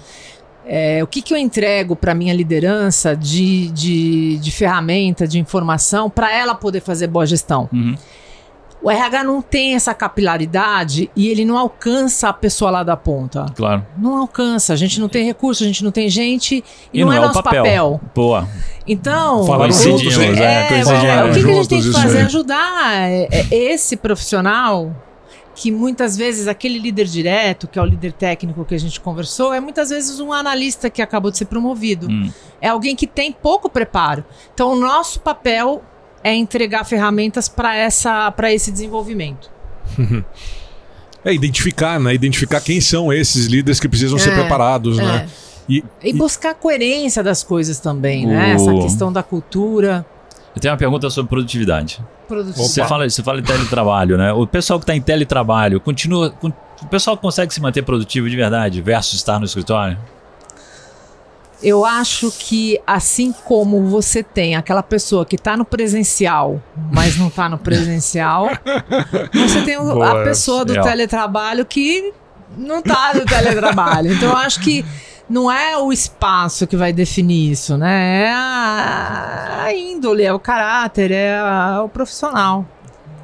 É, 0.70 1.02
o 1.02 1.08
que, 1.08 1.22
que 1.22 1.34
eu 1.34 1.38
entrego 1.38 1.96
para 1.96 2.14
minha 2.14 2.34
liderança 2.34 3.16
de, 3.16 3.70
de, 3.70 4.38
de 4.38 4.52
ferramenta, 4.52 5.28
de 5.28 5.40
informação, 5.40 6.10
para 6.10 6.36
ela 6.36 6.54
poder 6.54 6.82
fazer 6.82 7.08
boa 7.08 7.26
gestão? 7.26 7.70
Uhum. 7.72 7.96
O 8.82 8.92
RH 8.92 9.24
não 9.24 9.42
tem 9.42 9.74
essa 9.74 9.94
capilaridade 9.94 11.10
e 11.16 11.30
ele 11.30 11.44
não 11.44 11.58
alcança 11.58 12.30
a 12.30 12.34
pessoa 12.34 12.70
lá 12.70 12.84
da 12.84 12.96
ponta. 12.96 13.48
Claro. 13.56 13.86
Não 13.98 14.18
alcança. 14.18 14.72
A 14.72 14.76
gente 14.76 15.00
não 15.00 15.10
tem 15.10 15.26
recurso, 15.26 15.64
a 15.64 15.68
gente 15.68 15.84
não 15.84 15.92
tem 15.92 16.08
gente 16.10 16.64
e, 16.94 17.00
e 17.00 17.02
não, 17.02 17.08
não, 17.08 17.14
é, 17.14 17.18
é 17.18 17.22
nosso 17.22 17.42
papel. 17.42 17.64
papel. 17.64 18.02
Boa. 18.14 18.48
Então, 18.88 19.46
coincidimos, 19.46 20.16
o, 20.16 20.22
é, 20.22 20.26
é, 20.26 20.80
é, 20.80 21.24
o 21.26 21.34
que, 21.34 21.44
que, 21.44 21.50
a 21.50 21.54
gente 21.56 21.70
tem 21.70 21.82
que 21.82 21.92
fazer? 21.92 22.22
Ajudar 22.22 23.10
é, 23.10 23.28
é, 23.32 23.48
esse 23.52 23.98
profissional 23.98 24.96
que 25.58 25.72
muitas 25.72 26.16
vezes 26.16 26.48
aquele 26.48 26.78
líder 26.78 27.08
direto, 27.08 27.68
que 27.68 27.80
é 27.80 27.82
o 27.82 27.86
líder 27.86 28.14
técnico 28.14 28.64
que 28.64 28.76
a 28.76 28.80
gente 28.80 29.02
conversou, 29.02 29.52
é 29.52 29.60
muitas 29.60 29.90
vezes 29.90 30.20
um 30.20 30.32
analista 30.32 30.88
que 30.88 31.02
acabou 31.02 31.32
de 31.32 31.40
ser 31.40 31.46
promovido. 31.46 32.08
Hum. 32.08 32.32
É 32.62 32.68
alguém 32.68 32.96
que 32.96 33.08
tem 33.08 33.32
pouco 33.32 33.68
preparo. 33.68 34.24
Então, 34.54 34.72
o 34.72 34.76
nosso 34.76 35.20
papel 35.20 35.84
é 36.24 36.32
entregar 36.36 36.84
ferramentas 36.84 37.50
para 37.50 37.76
essa 37.76 38.32
para 38.32 38.54
esse 38.54 38.72
desenvolvimento. 38.72 39.50
É 41.26 41.34
identificar, 41.34 42.00
né? 42.00 42.14
Identificar 42.14 42.62
quem 42.62 42.80
são 42.80 43.12
esses 43.12 43.48
líderes 43.48 43.82
que 43.82 43.90
precisam 43.90 44.18
é, 44.18 44.22
ser 44.22 44.34
preparados, 44.34 44.96
né? 44.96 45.04
é. 45.04 45.08
né? 45.08 45.30
E, 45.68 45.84
e, 46.02 46.14
buscar 46.14 46.52
a 46.52 46.54
coerência 46.54 47.22
das 47.22 47.44
coisas 47.44 47.82
também, 47.82 48.26
o... 48.26 48.30
né? 48.30 48.52
Essa 48.54 48.74
questão 48.76 49.12
da 49.12 49.22
cultura. 49.22 50.06
Eu 50.56 50.62
tenho 50.62 50.72
uma 50.72 50.78
pergunta 50.78 51.10
sobre 51.10 51.28
produtividade. 51.28 52.00
Produtividade. 52.28 52.70
Você 52.70 52.86
fala, 52.86 53.10
você 53.10 53.24
fala 53.24 53.40
em 53.40 53.44
teletrabalho, 53.44 54.18
né? 54.18 54.34
O 54.34 54.46
pessoal 54.46 54.80
que 54.80 54.84
está 54.84 54.96
em 54.96 55.02
teletrabalho, 55.02 55.80
continua. 55.80 56.34
O 56.82 56.88
pessoal 56.88 57.18
consegue 57.18 57.54
se 57.54 57.62
manter 57.62 57.82
produtivo 57.84 58.30
de 58.30 58.36
verdade 58.36 58.82
versus 58.82 59.16
estar 59.16 59.40
no 59.40 59.46
escritório? 59.46 59.98
Eu 61.62 61.84
acho 61.84 62.32
que 62.32 62.80
assim 62.86 63.32
como 63.32 63.88
você 63.88 64.22
tem 64.22 64.56
aquela 64.56 64.84
pessoa 64.84 65.26
que 65.26 65.36
está 65.36 65.58
no 65.58 65.66
presencial, 65.66 66.62
mas 66.92 67.18
não 67.18 67.30
está 67.30 67.50
no 67.50 67.58
presencial, 67.58 68.50
você 69.34 69.62
tem 69.64 69.78
Boa, 69.80 70.22
a 70.22 70.24
pessoa 70.24 70.64
do 70.64 70.80
teletrabalho 70.80 71.66
que 71.66 72.14
não 72.56 72.78
está 72.80 73.14
no 73.16 73.26
teletrabalho. 73.26 74.14
Então 74.14 74.30
eu 74.30 74.38
acho 74.38 74.60
que 74.60 74.86
não 75.30 75.52
é 75.52 75.78
o 75.78 75.92
espaço 75.92 76.66
que 76.68 76.76
vai 76.78 76.92
definir 76.94 77.52
isso, 77.52 77.78
né? 77.78 78.24
É 78.26 78.32
a, 78.34 79.64
a 79.66 79.74
índole, 79.74 80.24
é 80.24 80.34
o 80.34 80.40
caráter, 80.40 81.12
é 81.12 81.38
a, 81.38 81.82
o 81.84 81.90
profissional. 81.90 82.66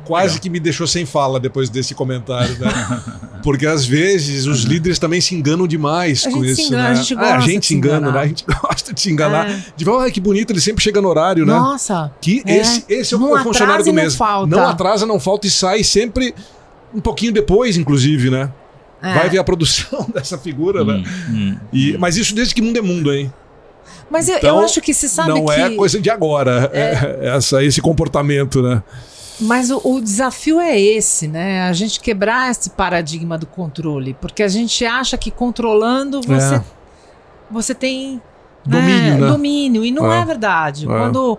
quase 0.05 0.27
Legal. 0.33 0.41
que 0.41 0.49
me 0.49 0.59
deixou 0.59 0.85
sem 0.85 1.05
fala 1.05 1.39
depois 1.39 1.69
desse 1.69 1.93
comentário, 1.95 2.57
né? 2.59 2.69
Porque 3.43 3.65
às 3.67 3.85
vezes 3.85 4.45
os 4.45 4.63
líderes 4.63 4.97
também 4.99 5.19
se 5.19 5.35
enganam 5.35 5.67
demais 5.67 6.25
A 6.25 6.31
com 6.31 6.41
gente 6.43 6.55
se 6.55 6.61
isso, 6.61 6.73
engana, 6.73 6.83
né? 6.83 6.89
a 6.89 6.93
gente 6.95 7.13
Ah, 7.13 7.17
gosta 7.17 7.33
a 7.33 7.37
de 7.39 7.45
gente 7.45 7.61
se 7.63 7.67
se 7.67 7.75
engana, 7.75 7.97
enganar. 7.97 8.13
né? 8.13 8.23
A 8.23 8.27
gente 8.27 8.45
gosta 8.61 8.93
de 8.93 9.01
se 9.01 9.11
enganar. 9.11 9.49
É. 9.49 9.59
De 9.75 9.83
falar, 9.85 10.03
ai, 10.03 10.11
que 10.11 10.19
bonito, 10.21 10.51
ele 10.51 10.61
sempre 10.61 10.81
chega 10.83 11.01
no 11.01 11.09
horário, 11.09 11.45
né? 11.45 11.53
Nossa. 11.53 12.11
Que 12.21 12.41
É. 12.45 12.57
esse, 12.57 12.85
esse 12.87 13.13
é 13.13 13.17
o 13.17 13.19
Não 13.19 13.43
funcionário 13.43 13.81
atrasa 13.81 13.83
do 13.83 13.89
e 13.89 13.93
não. 14.49 14.57
Não 14.57 14.67
atrasa, 14.67 15.05
não 15.05 15.19
falta 15.19 15.45
e 15.47 15.49
sai 15.51 15.83
sempre 15.83 16.33
um 16.93 17.01
pouquinho 17.01 17.33
depois, 17.33 17.75
inclusive, 17.75 18.29
né? 18.29 18.49
É. 19.03 19.13
Vai 19.13 19.29
ver 19.29 19.37
a 19.37 19.43
produção 19.43 20.07
dessa 20.15 20.37
figura, 20.37 20.83
né? 20.85 21.03
Hum, 21.29 21.33
hum. 21.35 21.57
E, 21.73 21.97
mas 21.97 22.15
isso 22.17 22.33
desde 22.33 22.55
que 22.55 22.61
mundo 22.61 22.77
é 22.77 22.81
mundo, 22.81 23.13
hein? 23.13 23.31
Mas 24.09 24.29
eu, 24.29 24.37
Então, 24.37 24.57
eu 24.59 24.63
acho 24.65 24.79
que 24.81 24.93
você 24.93 25.07
sabe 25.07 25.29
não 25.29 25.45
que. 25.45 25.51
é 25.51 25.69
coisa 25.75 25.99
de 25.99 26.09
agora, 26.09 26.69
é 26.73 27.19
essa, 27.35 27.63
esse 27.63 27.81
comportamento, 27.81 28.61
né? 28.61 28.81
Mas 29.41 29.71
o, 29.71 29.81
o 29.83 29.99
desafio 29.99 30.59
é 30.59 30.79
esse, 30.79 31.27
né? 31.27 31.63
A 31.63 31.73
gente 31.73 31.99
quebrar 31.99 32.51
esse 32.51 32.69
paradigma 32.69 33.37
do 33.37 33.45
controle. 33.47 34.15
Porque 34.21 34.43
a 34.43 34.47
gente 34.47 34.85
acha 34.85 35.17
que 35.17 35.31
controlando 35.31 36.21
você, 36.21 36.55
É. 36.55 36.63
você 37.49 37.73
tem 37.75 38.21
Domínio, 38.65 39.17
né? 39.17 39.27
domínio. 39.27 39.83
E 39.83 39.91
não 39.91 40.11
É. 40.13 40.21
é, 40.21 40.25
verdade. 40.25 40.85
É. 40.85 40.87
Quando 40.87 41.37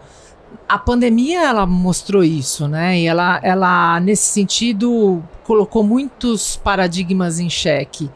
a 0.68 0.79
pandemia 0.79 1.42
ela 1.42 1.66
mostrou 1.66 2.24
isso, 2.24 2.66
né? 2.68 2.98
E 2.98 3.07
ela, 3.07 3.38
ela, 3.42 4.00
nesse 4.00 4.27
sentido, 4.27 5.22
colocou 5.44 5.83
muitos 5.83 6.57
paradigmas 6.57 7.38
em 7.38 7.50
xeque. 7.50 8.11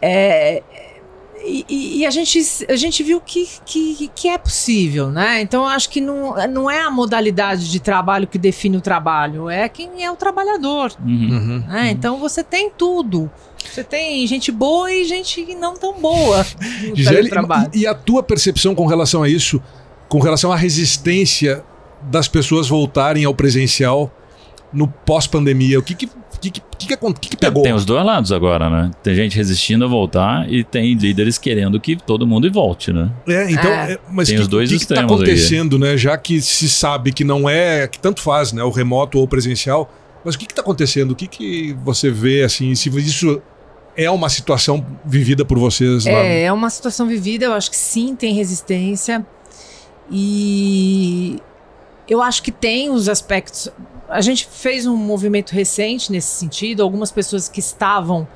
É, 0.00 0.62
e, 1.44 2.00
e- 2.00 2.06
a, 2.06 2.10
gente, 2.10 2.38
a 2.68 2.76
gente 2.76 3.02
viu 3.02 3.20
que, 3.20 3.48
que, 3.64 4.10
que 4.14 4.28
é 4.28 4.36
possível, 4.38 5.10
né? 5.10 5.40
Então 5.40 5.62
eu 5.62 5.68
acho 5.68 5.88
que 5.88 6.00
não, 6.00 6.34
não 6.48 6.70
é 6.70 6.82
a 6.82 6.90
modalidade 6.90 7.70
de 7.70 7.80
trabalho 7.80 8.26
que 8.26 8.38
define 8.38 8.76
o 8.76 8.80
trabalho, 8.80 9.48
é 9.48 9.68
quem 9.68 10.04
é 10.04 10.10
o 10.10 10.16
trabalhador. 10.16 10.92
Uhum. 11.04 11.64
né? 11.66 11.90
Então 11.90 12.18
você 12.18 12.42
tem 12.42 12.70
tudo. 12.70 13.30
Você 13.70 13.82
tem 13.84 14.26
gente 14.26 14.50
boa 14.50 14.92
e 14.92 15.04
gente 15.04 15.54
não 15.54 15.74
tão 15.76 15.94
boa 16.00 16.38
no 16.88 16.96
Gisele, 16.96 17.16
teletrabalho. 17.16 17.70
e, 17.74 17.80
e 17.80 17.86
a 17.86 17.94
tua 17.94 18.22
percepção 18.22 18.74
com 18.74 18.86
relação 18.86 19.22
a 19.22 19.28
isso, 19.28 19.62
com 20.08 20.18
relação 20.20 20.50
à 20.52 20.56
resistência 20.56 21.62
das 22.02 22.28
pessoas 22.28 22.68
voltarem 22.68 23.24
ao 23.24 23.34
presencial 23.34 24.10
no 24.72 24.86
pós-pandemia? 24.88 25.78
O 25.78 25.82
que 25.82 25.94
que, 25.94 26.06
que, 26.40 26.50
que, 26.50 26.60
que, 26.60 26.86
que, 26.86 26.96
que 26.96 27.28
que 27.30 27.36
pegou? 27.36 27.62
Tem 27.62 27.72
os 27.72 27.84
dois 27.84 28.04
lados 28.04 28.32
agora, 28.32 28.70
né? 28.70 28.90
Tem 29.02 29.14
gente 29.14 29.36
resistindo 29.36 29.84
a 29.84 29.88
voltar 29.88 30.50
e 30.50 30.62
tem 30.64 30.94
líderes 30.94 31.38
querendo 31.38 31.80
que 31.80 31.96
todo 31.96 32.26
mundo 32.26 32.50
volte, 32.52 32.92
né? 32.92 33.10
É, 33.26 33.50
então, 33.50 33.70
É. 33.70 33.92
é, 33.92 33.98
mas 34.10 34.28
Tem 34.28 34.36
que, 34.36 34.42
os 34.42 34.48
dois 34.48 34.70
que, 34.70 34.78
que 34.78 34.86
tá 34.86 34.94
extremos 34.94 35.12
aí. 35.12 35.16
acontecendo, 35.16 35.78
né? 35.78 35.96
Já 35.96 36.16
que 36.16 36.40
se 36.40 36.68
sabe 36.68 37.12
que 37.12 37.24
não 37.24 37.48
é, 37.48 37.86
que 37.88 37.98
tanto 37.98 38.20
faz, 38.20 38.52
né? 38.52 38.62
O 38.62 38.70
remoto 38.70 39.18
ou 39.18 39.24
o 39.24 39.28
presencial. 39.28 39.90
Mas 40.24 40.34
o 40.34 40.38
que 40.38 40.46
está 40.46 40.62
acontecendo? 40.62 41.12
O 41.12 41.14
que, 41.14 41.26
que 41.26 41.76
você 41.84 42.10
vê, 42.10 42.42
assim, 42.42 42.74
se 42.74 42.88
isso 42.98 43.40
é 43.96 44.10
uma 44.10 44.28
situação 44.28 44.84
vivida 45.04 45.44
por 45.44 45.58
vocês 45.58 46.04
lá? 46.04 46.12
É, 46.12 46.42
é 46.44 46.52
uma 46.52 46.70
situação 46.70 47.06
vivida, 47.06 47.46
eu 47.46 47.52
acho 47.52 47.70
que 47.70 47.76
sim, 47.76 48.14
tem 48.14 48.34
resistência. 48.34 49.24
E 50.10 51.40
eu 52.08 52.22
acho 52.22 52.42
que 52.42 52.50
tem 52.50 52.90
os 52.90 53.08
aspectos. 53.08 53.68
A 54.08 54.20
gente 54.20 54.46
fez 54.46 54.86
um 54.86 54.96
movimento 54.96 55.50
recente 55.50 56.10
nesse 56.10 56.28
sentido, 56.28 56.82
algumas 56.82 57.12
pessoas 57.12 57.48
que 57.48 57.60
estavam 57.60 58.26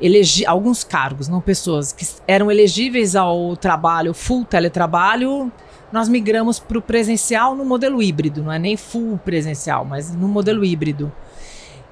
elegi 0.00 0.44
alguns 0.44 0.82
cargos, 0.82 1.28
não 1.28 1.40
pessoas 1.40 1.92
que 1.92 2.04
eram 2.26 2.50
elegíveis 2.50 3.14
ao 3.14 3.56
trabalho 3.56 4.12
full 4.12 4.44
teletrabalho, 4.44 5.50
nós 5.92 6.08
migramos 6.08 6.58
para 6.58 6.78
o 6.78 6.82
presencial 6.82 7.54
no 7.54 7.64
modelo 7.64 8.02
híbrido, 8.02 8.42
não 8.42 8.52
é 8.52 8.58
nem 8.58 8.76
full 8.76 9.18
presencial, 9.18 9.84
mas 9.84 10.14
no 10.14 10.26
modelo 10.26 10.64
híbrido. 10.64 11.12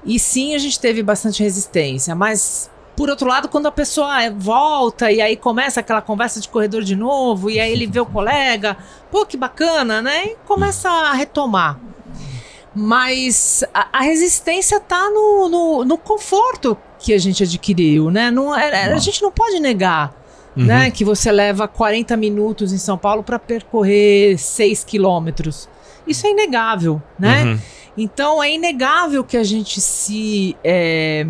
E 0.03 0.19
sim, 0.19 0.55
a 0.55 0.57
gente 0.57 0.79
teve 0.79 1.01
bastante 1.01 1.41
resistência, 1.41 2.13
mas 2.13 2.69
por 2.95 3.09
outro 3.09 3.27
lado, 3.27 3.47
quando 3.49 3.67
a 3.67 3.71
pessoa 3.71 4.29
volta 4.35 5.11
e 5.11 5.21
aí 5.21 5.35
começa 5.35 5.79
aquela 5.79 6.01
conversa 6.01 6.39
de 6.39 6.47
corredor 6.49 6.83
de 6.83 6.95
novo, 6.95 7.49
e 7.49 7.59
aí 7.59 7.71
ele 7.71 7.87
vê 7.87 7.99
o 7.99 8.05
colega, 8.05 8.77
pô, 9.09 9.25
que 9.25 9.37
bacana, 9.37 10.01
né? 10.01 10.25
E 10.25 10.35
começa 10.45 10.89
a 10.89 11.13
retomar. 11.13 11.79
Mas 12.73 13.63
a, 13.73 13.87
a 13.99 14.01
resistência 14.01 14.79
tá 14.79 15.09
no, 15.09 15.49
no, 15.49 15.85
no 15.85 15.97
conforto 15.97 16.77
que 16.99 17.13
a 17.13 17.17
gente 17.17 17.43
adquiriu, 17.43 18.09
né? 18.09 18.31
Não, 18.31 18.55
é- 18.57 18.93
a 18.93 18.97
gente 18.97 19.21
não 19.21 19.31
pode 19.31 19.59
negar. 19.59 20.19
Uhum. 20.53 20.65
Né, 20.65 20.91
que 20.91 21.05
você 21.05 21.31
leva 21.31 21.65
40 21.65 22.17
minutos 22.17 22.73
em 22.73 22.77
São 22.77 22.97
Paulo 22.97 23.23
para 23.23 23.39
percorrer 23.39 24.37
6 24.37 24.83
quilômetros. 24.83 25.69
Isso 26.05 26.27
é 26.27 26.31
inegável, 26.31 27.01
né? 27.17 27.45
Uhum. 27.45 27.59
Então 27.97 28.43
é 28.43 28.51
inegável 28.53 29.23
que 29.23 29.37
a 29.37 29.43
gente 29.45 29.79
se. 29.79 30.57
é, 30.61 31.25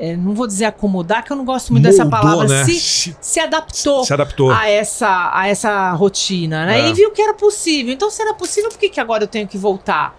é, 0.00 0.16
não 0.16 0.32
vou 0.34 0.46
dizer 0.46 0.64
acomodar, 0.64 1.22
que 1.22 1.30
eu 1.30 1.36
não 1.36 1.44
gosto 1.44 1.72
muito 1.72 1.84
dessa 1.84 2.04
Moldou, 2.04 2.20
palavra. 2.20 2.48
né? 2.48 2.64
Se, 2.64 2.80
Se, 2.80 3.16
se 3.20 3.38
adaptou 3.38 4.02
se 4.04 4.14
adaptou. 4.14 4.50
a 4.50 4.66
essa, 4.68 5.30
a 5.34 5.46
essa 5.46 5.92
rotina, 5.92 6.64
né? 6.64 6.80
É. 6.80 6.88
E 6.88 6.92
viu 6.94 7.10
que 7.12 7.20
era 7.20 7.34
possível. 7.34 7.92
Então, 7.92 8.10
se 8.10 8.22
era 8.22 8.32
possível, 8.32 8.70
por 8.70 8.78
que, 8.78 8.88
que 8.88 8.98
agora 8.98 9.24
eu 9.24 9.28
tenho 9.28 9.46
que 9.46 9.58
voltar? 9.58 10.16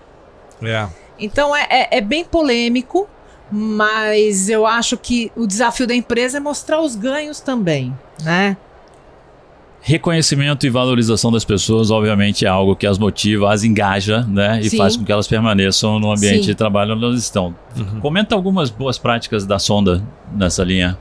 É. 0.61 0.87
Então 1.17 1.55
é, 1.55 1.65
é, 1.69 1.97
é 1.97 2.01
bem 2.01 2.23
polêmico, 2.23 3.07
mas 3.51 4.49
eu 4.49 4.65
acho 4.65 4.95
que 4.97 5.31
o 5.35 5.45
desafio 5.45 5.85
da 5.87 5.93
empresa 5.93 6.37
é 6.37 6.39
mostrar 6.39 6.79
os 6.81 6.95
ganhos 6.95 7.39
também, 7.41 7.93
né? 8.23 8.55
Reconhecimento 9.83 10.65
e 10.65 10.69
valorização 10.69 11.31
das 11.31 11.43
pessoas, 11.43 11.89
obviamente, 11.89 12.45
é 12.45 12.47
algo 12.47 12.75
que 12.75 12.85
as 12.85 12.99
motiva, 12.99 13.51
as 13.51 13.63
engaja, 13.63 14.21
né? 14.27 14.59
E 14.61 14.69
Sim. 14.69 14.77
faz 14.77 14.95
com 14.95 15.03
que 15.03 15.11
elas 15.11 15.27
permaneçam 15.27 15.99
no 15.99 16.11
ambiente 16.11 16.41
Sim. 16.41 16.45
de 16.47 16.55
trabalho 16.55 16.93
onde 16.93 17.03
elas 17.03 17.19
estão. 17.19 17.55
Comenta 17.99 18.35
algumas 18.35 18.69
boas 18.69 18.99
práticas 18.99 19.43
da 19.45 19.57
sonda 19.57 20.03
nessa 20.33 20.63
linha. 20.63 20.97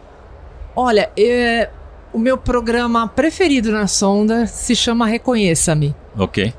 Olha, 0.75 1.11
é, 1.15 1.69
o 2.11 2.19
meu 2.19 2.39
programa 2.39 3.07
preferido 3.07 3.71
na 3.71 3.87
Sonda 3.87 4.47
se 4.47 4.75
chama 4.75 5.05
Reconheça-me. 5.07 5.95
Ok? 6.17 6.55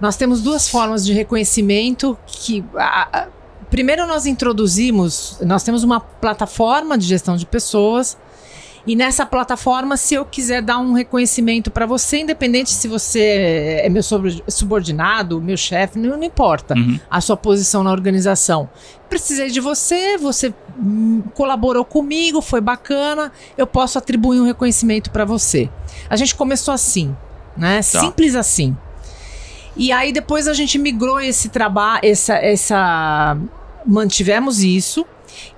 Nós 0.00 0.16
temos 0.16 0.42
duas 0.42 0.68
formas 0.68 1.06
de 1.06 1.12
reconhecimento 1.12 2.18
que 2.26 2.64
a- 2.76 3.08
a- 3.12 3.26
primeiro 3.70 4.06
nós 4.08 4.26
introduzimos, 4.26 5.38
nós 5.40 5.62
temos 5.62 5.84
uma 5.84 6.00
plataforma 6.00 6.98
de 6.98 7.06
gestão 7.06 7.36
de 7.36 7.46
pessoas 7.46 8.18
e 8.86 8.94
nessa 8.94 9.24
plataforma, 9.24 9.96
se 9.96 10.14
eu 10.14 10.24
quiser 10.24 10.60
dar 10.60 10.78
um 10.78 10.92
reconhecimento 10.92 11.70
para 11.70 11.86
você, 11.86 12.18
independente 12.18 12.70
se 12.70 12.86
você 12.86 13.80
é 13.82 13.88
meu 13.88 14.02
subordinado, 14.02 15.40
meu 15.40 15.56
chefe, 15.56 15.98
não, 15.98 16.16
não 16.16 16.22
importa 16.24 16.74
Uhum. 16.74 17.00
a 17.10 17.20
sua 17.20 17.36
posição 17.36 17.82
na 17.82 17.90
organização. 17.90 18.68
Precisei 19.08 19.48
de 19.50 19.60
você, 19.60 20.18
você 20.18 20.52
colaborou 21.34 21.84
comigo, 21.84 22.42
foi 22.42 22.60
bacana, 22.60 23.32
eu 23.56 23.66
posso 23.66 23.96
atribuir 23.96 24.40
um 24.40 24.44
reconhecimento 24.44 25.10
para 25.10 25.24
você. 25.24 25.70
A 26.10 26.16
gente 26.16 26.34
começou 26.34 26.74
assim, 26.74 27.16
né? 27.56 27.80
Simples 27.82 28.34
assim. 28.34 28.76
E 29.76 29.90
aí 29.92 30.12
depois 30.12 30.46
a 30.46 30.52
gente 30.52 30.78
migrou 30.78 31.20
esse 31.20 31.48
trabalho, 31.48 32.00
essa, 32.04 32.34
essa 32.34 33.36
mantivemos 33.86 34.62
isso, 34.62 35.06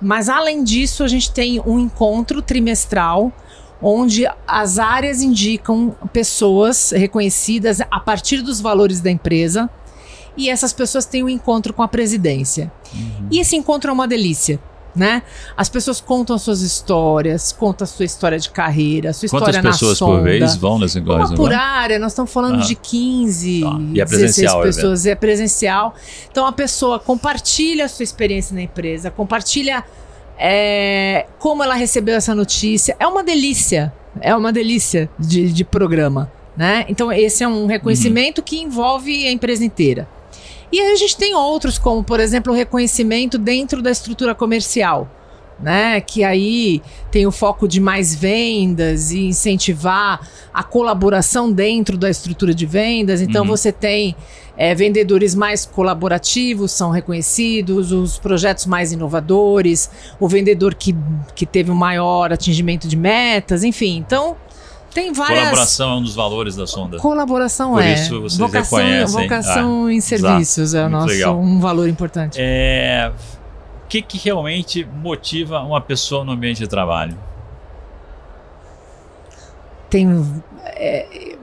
mas 0.01 0.29
além 0.29 0.63
disso 0.63 1.03
a 1.03 1.07
gente 1.07 1.31
tem 1.31 1.59
um 1.65 1.79
encontro 1.79 2.41
trimestral 2.41 3.31
onde 3.81 4.25
as 4.47 4.79
áreas 4.79 5.21
indicam 5.21 5.95
pessoas 6.11 6.91
reconhecidas 6.91 7.79
a 7.81 7.99
partir 7.99 8.41
dos 8.41 8.59
valores 8.59 9.01
da 9.01 9.11
empresa 9.11 9.69
e 10.35 10.49
essas 10.49 10.71
pessoas 10.71 11.05
têm 11.05 11.23
um 11.23 11.29
encontro 11.29 11.73
com 11.73 11.81
a 11.81 11.87
presidência. 11.87 12.71
E 13.31 13.39
esse 13.39 13.55
encontro 13.55 13.89
é 13.89 13.93
uma 13.93 14.07
delícia. 14.07 14.59
Né? 14.97 15.21
As 15.55 15.69
pessoas 15.69 16.01
contam 16.01 16.37
suas 16.39 16.61
histórias, 16.61 17.51
contam 17.51 17.85
a 17.85 17.87
sua 17.87 18.03
história 18.03 18.39
de 18.39 18.49
carreira, 18.49 19.11
a 19.11 19.13
sua 19.13 19.29
Quantas 19.29 19.49
história 19.55 19.69
pessoas 19.71 19.99
na 20.01 20.07
por 20.07 20.13
sonda. 20.13 20.23
vez 20.23 20.55
vão 20.55 20.79
nesse 20.79 20.99
Uma 20.99 21.13
negócio? 21.17 21.35
por 21.37 21.53
área, 21.53 21.99
nós 21.99 22.13
estamos 22.13 22.33
falando 22.33 22.61
Ah. 22.61 22.65
de 22.65 22.73
15, 22.73 23.61
Tá. 23.61 23.77
E 23.93 24.01
é 24.01 24.05
16 24.05 24.07
presencial 24.07 24.59
o 24.59 24.63
pessoas, 24.63 25.05
é 25.05 25.13
presencial. 25.15 25.93
Então 26.31 26.47
a 26.47 26.51
pessoa 26.51 26.99
compartilha 26.99 27.85
a 27.85 27.87
sua 27.87 28.03
experiência 28.03 28.55
na 28.55 28.61
empresa, 28.63 29.11
compartilha 29.11 29.83
é, 30.39 31.25
como 31.39 31.63
ela 31.63 31.75
recebeu 31.75 32.15
essa 32.15 32.33
notícia. 32.33 32.95
É 32.99 33.07
uma 33.07 33.23
delícia, 33.23 33.93
é 34.19 34.35
uma 34.35 34.51
delícia 34.51 35.09
de, 35.19 35.51
de 35.51 35.63
programa. 35.63 36.31
Né? 36.55 36.85
Então 36.89 37.11
esse 37.11 37.43
é 37.43 37.47
um 37.47 37.67
reconhecimento 37.67 38.41
que 38.41 38.59
envolve 38.59 39.27
a 39.27 39.31
empresa 39.31 39.63
inteira. 39.63 40.07
E 40.71 40.79
aí 40.79 40.91
a 40.91 40.95
gente 40.95 41.15
tem 41.17 41.33
outros, 41.33 41.77
como 41.77 42.03
por 42.03 42.19
exemplo 42.19 42.51
o 42.51 42.55
reconhecimento 42.55 43.37
dentro 43.37 43.81
da 43.81 43.91
estrutura 43.91 44.33
comercial. 44.35 45.09
Né, 45.59 45.99
que 46.01 46.23
aí 46.23 46.83
tem 47.09 47.25
o 47.25 47.31
foco 47.31 47.67
de 47.67 47.81
mais 47.81 48.13
vendas 48.13 49.09
e 49.09 49.21
incentivar 49.25 50.21
a 50.53 50.61
colaboração 50.61 51.51
dentro 51.51 51.97
da 51.97 52.11
estrutura 52.11 52.53
de 52.53 52.63
vendas. 52.67 53.21
Então 53.21 53.41
Uhum. 53.41 53.49
você 53.49 53.71
tem 53.71 54.15
é, 54.55 54.75
vendedores 54.75 55.33
mais 55.33 55.65
colaborativos, 55.65 56.71
são 56.71 56.91
reconhecidos, 56.91 57.91
os 57.91 58.19
projetos 58.19 58.67
mais 58.67 58.91
inovadores, 58.91 59.89
o 60.19 60.27
vendedor 60.27 60.75
que, 60.75 60.95
que 61.33 61.47
teve 61.47 61.71
um 61.71 61.75
maior 61.75 62.31
atingimento 62.31 62.87
de 62.87 62.95
metas, 62.95 63.63
enfim. 63.63 63.97
Então 63.97 64.35
Tem 64.93 65.13
várias. 65.13 65.39
Colaboração 65.39 65.91
é 65.91 65.95
um 65.95 66.01
dos 66.01 66.15
valores 66.15 66.55
da 66.55 66.65
sonda. 66.65 66.97
Colaboração 66.97 67.73
Por 67.73 67.83
é. 67.83 67.93
isso 67.93 68.19
vocês 68.21 68.37
vocação, 68.37 68.77
reconhecem. 68.79 69.23
Vocação 69.23 69.85
Ah, 69.85 69.93
em 69.93 70.01
serviços 70.01 70.73
é 70.73 70.85
o 70.85 70.89
nosso 70.89 71.07
legal. 71.13 71.39
um 71.39 71.59
valor 71.59 71.87
importante. 71.87 72.37
É, 72.41 73.11
o 73.83 73.87
que, 73.87 74.01
que 74.01 74.17
realmente 74.17 74.83
motiva 74.85 75.59
uma 75.61 75.79
pessoa 75.81 76.23
no 76.25 76.31
ambiente 76.31 76.59
de 76.59 76.67
trabalho? 76.67 77.15
Tem. 79.89 80.07
É, 80.65 81.35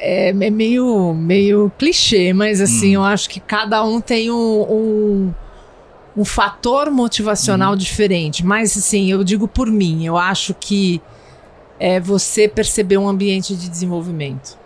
é, 0.00 0.28
é 0.28 0.50
meio, 0.50 1.12
meio 1.14 1.72
clichê, 1.78 2.32
mas 2.32 2.60
assim, 2.60 2.90
Hum. 2.96 3.00
eu 3.00 3.04
acho 3.04 3.28
que 3.28 3.40
cada 3.40 3.82
um 3.84 4.00
tem 4.00 4.30
um, 4.30 4.34
um, 4.36 5.34
um 6.16 6.24
fator 6.24 6.90
motivacional 6.90 7.72
Uhum. 7.72 7.76
diferente. 7.76 8.44
Mas 8.44 8.76
assim, 8.76 9.10
eu 9.10 9.24
digo 9.24 9.48
por 9.48 9.68
mim, 9.68 10.04
eu 10.04 10.16
acho 10.16 10.54
que 10.54 11.00
é 11.80 12.00
você 12.00 12.48
perceber 12.48 12.98
um 12.98 13.08
ambiente 13.08 13.54
de 13.54 13.68
desenvolvimento. 13.68 14.56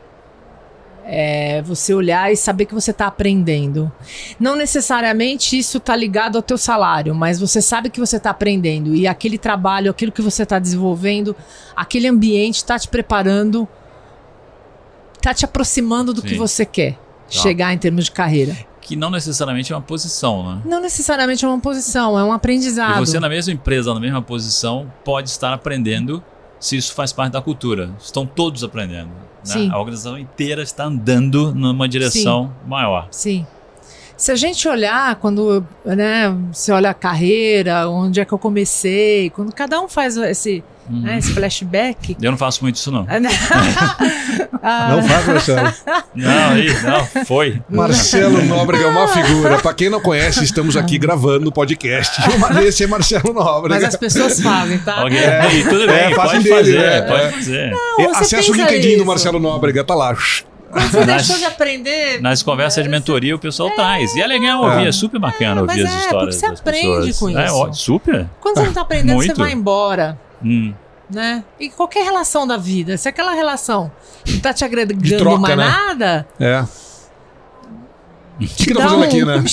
É 1.05 1.61
você 1.63 1.93
olhar 1.93 2.33
e 2.33 2.37
saber 2.37 2.65
que 2.65 2.75
você 2.75 2.93
está 2.93 3.07
aprendendo. 3.09 3.91
Não 4.39 4.55
necessariamente 4.55 5.59
isso 5.59 5.79
está 5.79 5.97
ligado 5.97 6.37
ao 6.37 6.43
teu 6.43 6.57
salário, 6.57 7.13
mas 7.15 7.41
você 7.41 7.61
sabe 7.61 7.91
que 7.91 7.99
você 7.99 8.19
está 8.19 8.31
aprendendo 8.31 8.95
e 8.95 9.07
aquele 9.07 9.37
trabalho, 9.37 9.91
aquilo 9.91 10.13
que 10.13 10.23
você 10.23 10.45
está 10.45 10.61
desenvolvendo, 10.61 11.35
aquele 11.75 12.07
ambiente 12.07 12.57
está 12.57 12.79
te 12.79 12.87
preparando, 12.89 13.67
está 15.17 15.35
te 15.35 15.45
aproximando 15.45 16.13
do 16.15 16.21
Sim. 16.21 16.29
que 16.29 16.35
você 16.37 16.65
quer 16.65 16.93
Tá. 16.93 16.99
chegar 17.41 17.73
em 17.73 17.79
termos 17.79 18.05
de 18.05 18.13
carreira. 18.13 18.57
Que 18.81 18.95
não 18.95 19.09
necessariamente 19.11 19.73
é 19.73 19.77
uma 19.77 19.81
posição, 19.83 20.55
né? 20.57 20.63
Não 20.67 20.81
necessariamente 20.81 21.45
é 21.45 21.49
uma 21.49 21.59
posição, 21.61 22.19
é 22.19 22.23
um 22.23 22.33
aprendizado. 22.33 22.97
E 23.03 23.07
você 23.07 23.19
na 23.19 23.29
mesma 23.29 23.53
empresa, 23.53 23.93
na 23.95 24.01
mesma 24.01 24.21
posição, 24.21 24.93
pode 25.05 25.31
estar 25.31 25.53
aprendendo 25.53 26.23
se 26.63 26.77
isso 26.77 26.95
faz 26.95 27.13
parte 27.13 27.33
da 27.33 27.43
cultura. 27.43 27.91
Estão 28.01 28.25
todos 28.25 28.63
aprendendo. 28.63 29.09
Né? 29.09 29.15
Sim. 29.43 29.71
A 29.71 29.79
organização 29.79 30.17
inteira 30.17 30.63
está 30.63 30.85
andando 30.85 31.53
numa 31.53 31.89
direção 31.89 32.55
maior. 32.65 33.09
Sim. 33.11 33.45
Se 34.23 34.31
a 34.31 34.37
gente 34.37 34.69
olhar, 34.69 35.17
quando 35.17 35.67
né, 35.85 36.33
você 36.53 36.71
olha 36.71 36.91
a 36.91 36.95
carreira, 36.95 37.89
onde 37.89 38.21
é 38.21 38.25
que 38.25 38.33
eu 38.33 38.39
comecei, 38.39 39.31
quando 39.31 39.53
cada 39.53 39.81
um 39.81 39.89
faz 39.89 40.17
esse, 40.17 40.63
Uhum. 40.89 41.01
né, 41.01 41.19
esse 41.19 41.33
flashback. 41.33 42.17
Eu 42.23 42.31
não 42.31 42.39
faço 42.39 42.63
muito 42.63 42.77
isso, 42.77 42.93
não. 42.93 43.05
Ah, 44.65 44.91
Não 44.95 45.03
faz, 45.03 45.27
Marcelo. 45.27 45.73
Não, 46.15 46.51
aí, 46.53 46.83
não, 46.83 47.25
foi. 47.25 47.61
Marcelo 47.69 48.45
Nóbrega 48.45 48.85
é 48.85 48.87
uma 48.87 49.09
figura. 49.09 49.59
Pra 49.59 49.75
quem 49.75 49.91
não 49.91 50.01
conhece, 50.01 50.45
estamos 50.45 50.77
aqui 50.77 50.99
gravando 50.99 51.49
o 51.49 51.53
podcast. 51.53 52.21
Esse 52.65 52.85
é 52.85 52.87
Marcelo 52.87 53.33
Nóbrega. 53.35 53.75
mas 53.75 53.85
as 53.95 53.97
pessoas 53.97 54.41
fazem, 54.41 54.79
tá? 54.79 55.05
Ok, 55.05 55.19
aí, 55.19 55.65
tudo 55.65 55.85
bem, 55.89 55.97
É, 55.97 56.15
fazem 56.15 56.43
pode 56.43 56.45
dele, 56.45 56.55
fazer, 56.55 56.79
né? 56.79 57.03
pode 57.03 57.23
É. 57.23 57.31
fazer. 57.33 57.71
Não, 57.71 58.15
você 58.15 58.37
Acesse 58.37 58.51
o 58.53 58.55
LinkedIn 58.55 58.89
do 58.91 58.95
nisso. 58.95 59.07
Marcelo 59.07 59.41
Nóbrega, 59.41 59.83
tá 59.83 59.97
lá. 59.97 60.17
Quando 60.73 60.91
você 60.91 61.05
Nas- 61.05 61.27
deixou 61.27 61.37
de 61.39 61.45
aprender. 61.45 62.21
Nas 62.23 62.43
conversas 62.43 62.83
de 62.83 62.89
mentoria 62.91 63.37
o 63.37 63.39
pessoal 63.39 63.71
traz. 63.71 64.15
E 64.17 64.21
é 64.23 64.27
legal 64.27 64.63
ouvir, 64.63 64.85
É. 64.87 64.89
é, 64.89 64.93
super 64.93 65.21
bacana 65.21 65.61
É, 65.61 65.65
mas 65.65 65.71
ouvir 65.79 65.87
as 65.87 65.93
é, 65.95 65.99
histórias 65.99 66.37
porque 66.37 66.47
você 66.47 66.51
das 66.51 66.61
aprende 66.61 67.07
pessoas. 67.07 67.19
com 67.35 67.39
É, 67.39 67.45
isso. 67.47 67.55
ó, 67.57 67.73
super. 67.73 68.27
Quando 68.41 68.57
você 68.57 68.67
não 68.67 68.73
tá 68.73 68.81
aprendendo, 68.81 69.17
você 69.19 69.27
Muito. 69.27 69.39
vai 69.39 69.53
embora. 69.53 70.19
Hum. 70.45 70.73
Né? 71.11 71.45
E 71.61 71.69
qualquer 71.69 72.05
relação 72.05 72.47
da 72.47 72.57
vida, 72.57 72.97
se 72.97 73.07
aquela 73.07 73.33
relação 73.35 73.93
não 74.27 74.41
tá 74.41 74.55
te 74.55 74.65
agregando 74.65 75.03
De 75.03 75.17
troca, 75.19 75.41
mais 75.41 75.57
né? 75.59 75.67
nada, 75.69 76.27
É. 76.41 76.65
O 78.45 78.55
que, 78.57 78.65
que 78.67 78.73
eu 78.73 78.77
tô 78.77 78.83
fazendo 78.83 79.01
um 79.01 79.05
aqui, 79.05 79.25
né? 79.25 79.45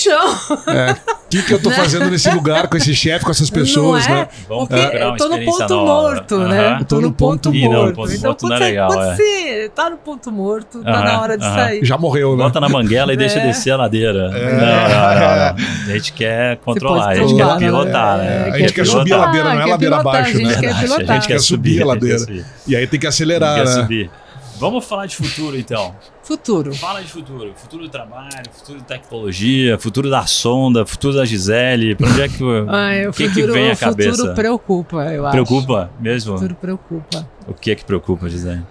É. 0.67 0.91
O 0.91 1.29
que, 1.29 1.43
que 1.43 1.53
eu 1.53 1.61
tô 1.61 1.69
fazendo 1.69 2.09
nesse 2.09 2.29
lugar 2.31 2.67
com 2.67 2.75
esse 2.77 2.95
chefe, 2.95 3.23
com 3.23 3.31
essas 3.31 3.49
pessoas, 3.51 4.07
não 4.07 4.15
é? 4.15 4.19
né? 4.21 4.27
Vamos 4.47 4.67
Porque 4.67 4.97
eu 4.97 5.15
tô 5.15 5.29
no 5.29 5.45
ponto 5.45 5.69
nova. 5.69 5.85
morto, 5.85 6.39
né? 6.39 6.85
Tô 6.87 7.01
no 7.01 7.11
ponto 7.11 7.51
não, 7.53 7.59
morto. 7.59 7.95
ponto 7.95 8.11
então, 8.13 8.29
morto 8.29 8.41
quando, 8.41 8.53
é 8.53 8.57
você, 8.57 8.63
legal, 8.63 8.87
quando 8.87 9.11
é. 9.11 9.15
você 9.15 9.71
tá 9.75 9.89
no 9.91 9.97
ponto 9.97 10.31
morto, 10.31 10.83
tá 10.83 11.01
na 11.03 11.21
hora 11.21 11.37
de 11.37 11.43
sair. 11.43 11.85
Já 11.85 11.97
morreu, 11.97 12.35
né? 12.35 12.43
Bota 12.43 12.59
na 12.59 12.67
manguela 12.67 13.13
e 13.13 13.17
deixa 13.17 13.39
É. 13.39 13.45
descer 13.45 13.71
a 13.71 13.77
ladeira. 13.77 14.29
Não, 14.29 14.39
não, 14.39 14.39
não, 14.39 15.85
não. 15.85 15.93
A 15.93 15.97
gente 15.97 16.13
quer 16.13 16.57
controlar, 16.57 17.09
a 17.09 17.15
gente 17.15 17.35
quer 17.35 17.57
pilotar, 17.57 18.17
né? 18.17 18.23
né? 18.23 18.49
É, 18.49 18.51
a 18.51 18.57
gente 18.59 18.73
quer 18.73 18.85
subir 18.85 19.13
a 19.13 19.17
ladeira, 19.17 19.53
não 19.53 19.61
é 19.61 19.65
ladeira 19.65 19.97
abaixo, 19.97 20.29
a 20.29 20.33
gente 20.33 20.61
né? 20.61 20.69
A 21.07 21.13
gente 21.13 21.27
quer 21.27 21.39
subir, 21.39 21.81
a 21.83 21.85
ladeira. 21.85 22.25
E 22.67 22.75
aí 22.75 22.87
tem 22.87 22.99
que 22.99 23.07
acelerar, 23.07 23.63
né? 23.63 24.09
Vamos 24.59 24.85
falar 24.85 25.05
de 25.05 25.15
futuro, 25.15 25.57
então. 25.57 25.95
Futuro. 26.21 26.75
Fala 26.75 27.01
de 27.01 27.07
futuro. 27.07 27.53
Futuro 27.55 27.83
do 27.83 27.89
trabalho, 27.89 28.43
futuro 28.51 28.79
de 28.79 28.83
tecnologia, 28.83 29.79
futuro 29.79 30.09
da 30.09 30.25
sonda, 30.25 30.85
futuro 30.85 31.15
da 31.15 31.23
Gisele. 31.25 31.95
Pra 31.95 32.09
onde 32.09 32.21
é 32.21 32.27
que, 32.27 32.43
Ai, 32.67 33.07
o 33.07 33.09
o 33.09 33.13
que, 33.13 33.23
que 33.23 33.29
futuro, 33.35 33.53
vem 33.53 33.69
à 33.69 33.73
o 33.73 33.75
futuro 33.77 33.95
cabeça? 33.95 34.33
preocupa, 34.33 34.97
eu 35.13 35.25
acho. 35.25 35.31
Preocupa 35.31 35.89
mesmo? 35.99 36.33
O 36.33 36.37
futuro 36.37 36.55
preocupa. 36.55 37.29
O 37.47 37.53
que 37.53 37.71
é 37.71 37.75
que 37.75 37.85
preocupa, 37.85 38.29
Gisele? 38.29 38.61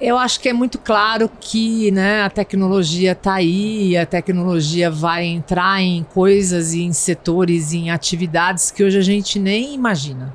Eu 0.00 0.18
acho 0.18 0.38
que 0.38 0.48
é 0.48 0.52
muito 0.52 0.78
claro 0.78 1.30
que 1.40 1.90
né, 1.90 2.22
a 2.22 2.30
tecnologia 2.30 3.12
está 3.12 3.34
aí, 3.34 3.96
a 3.96 4.04
tecnologia 4.04 4.90
vai 4.90 5.24
entrar 5.24 5.80
em 5.80 6.02
coisas 6.04 6.72
e 6.72 6.82
em 6.82 6.92
setores, 6.92 7.72
em 7.72 7.90
atividades 7.90 8.70
que 8.70 8.84
hoje 8.84 8.98
a 8.98 9.02
gente 9.02 9.38
nem 9.38 9.74
imagina. 9.74 10.34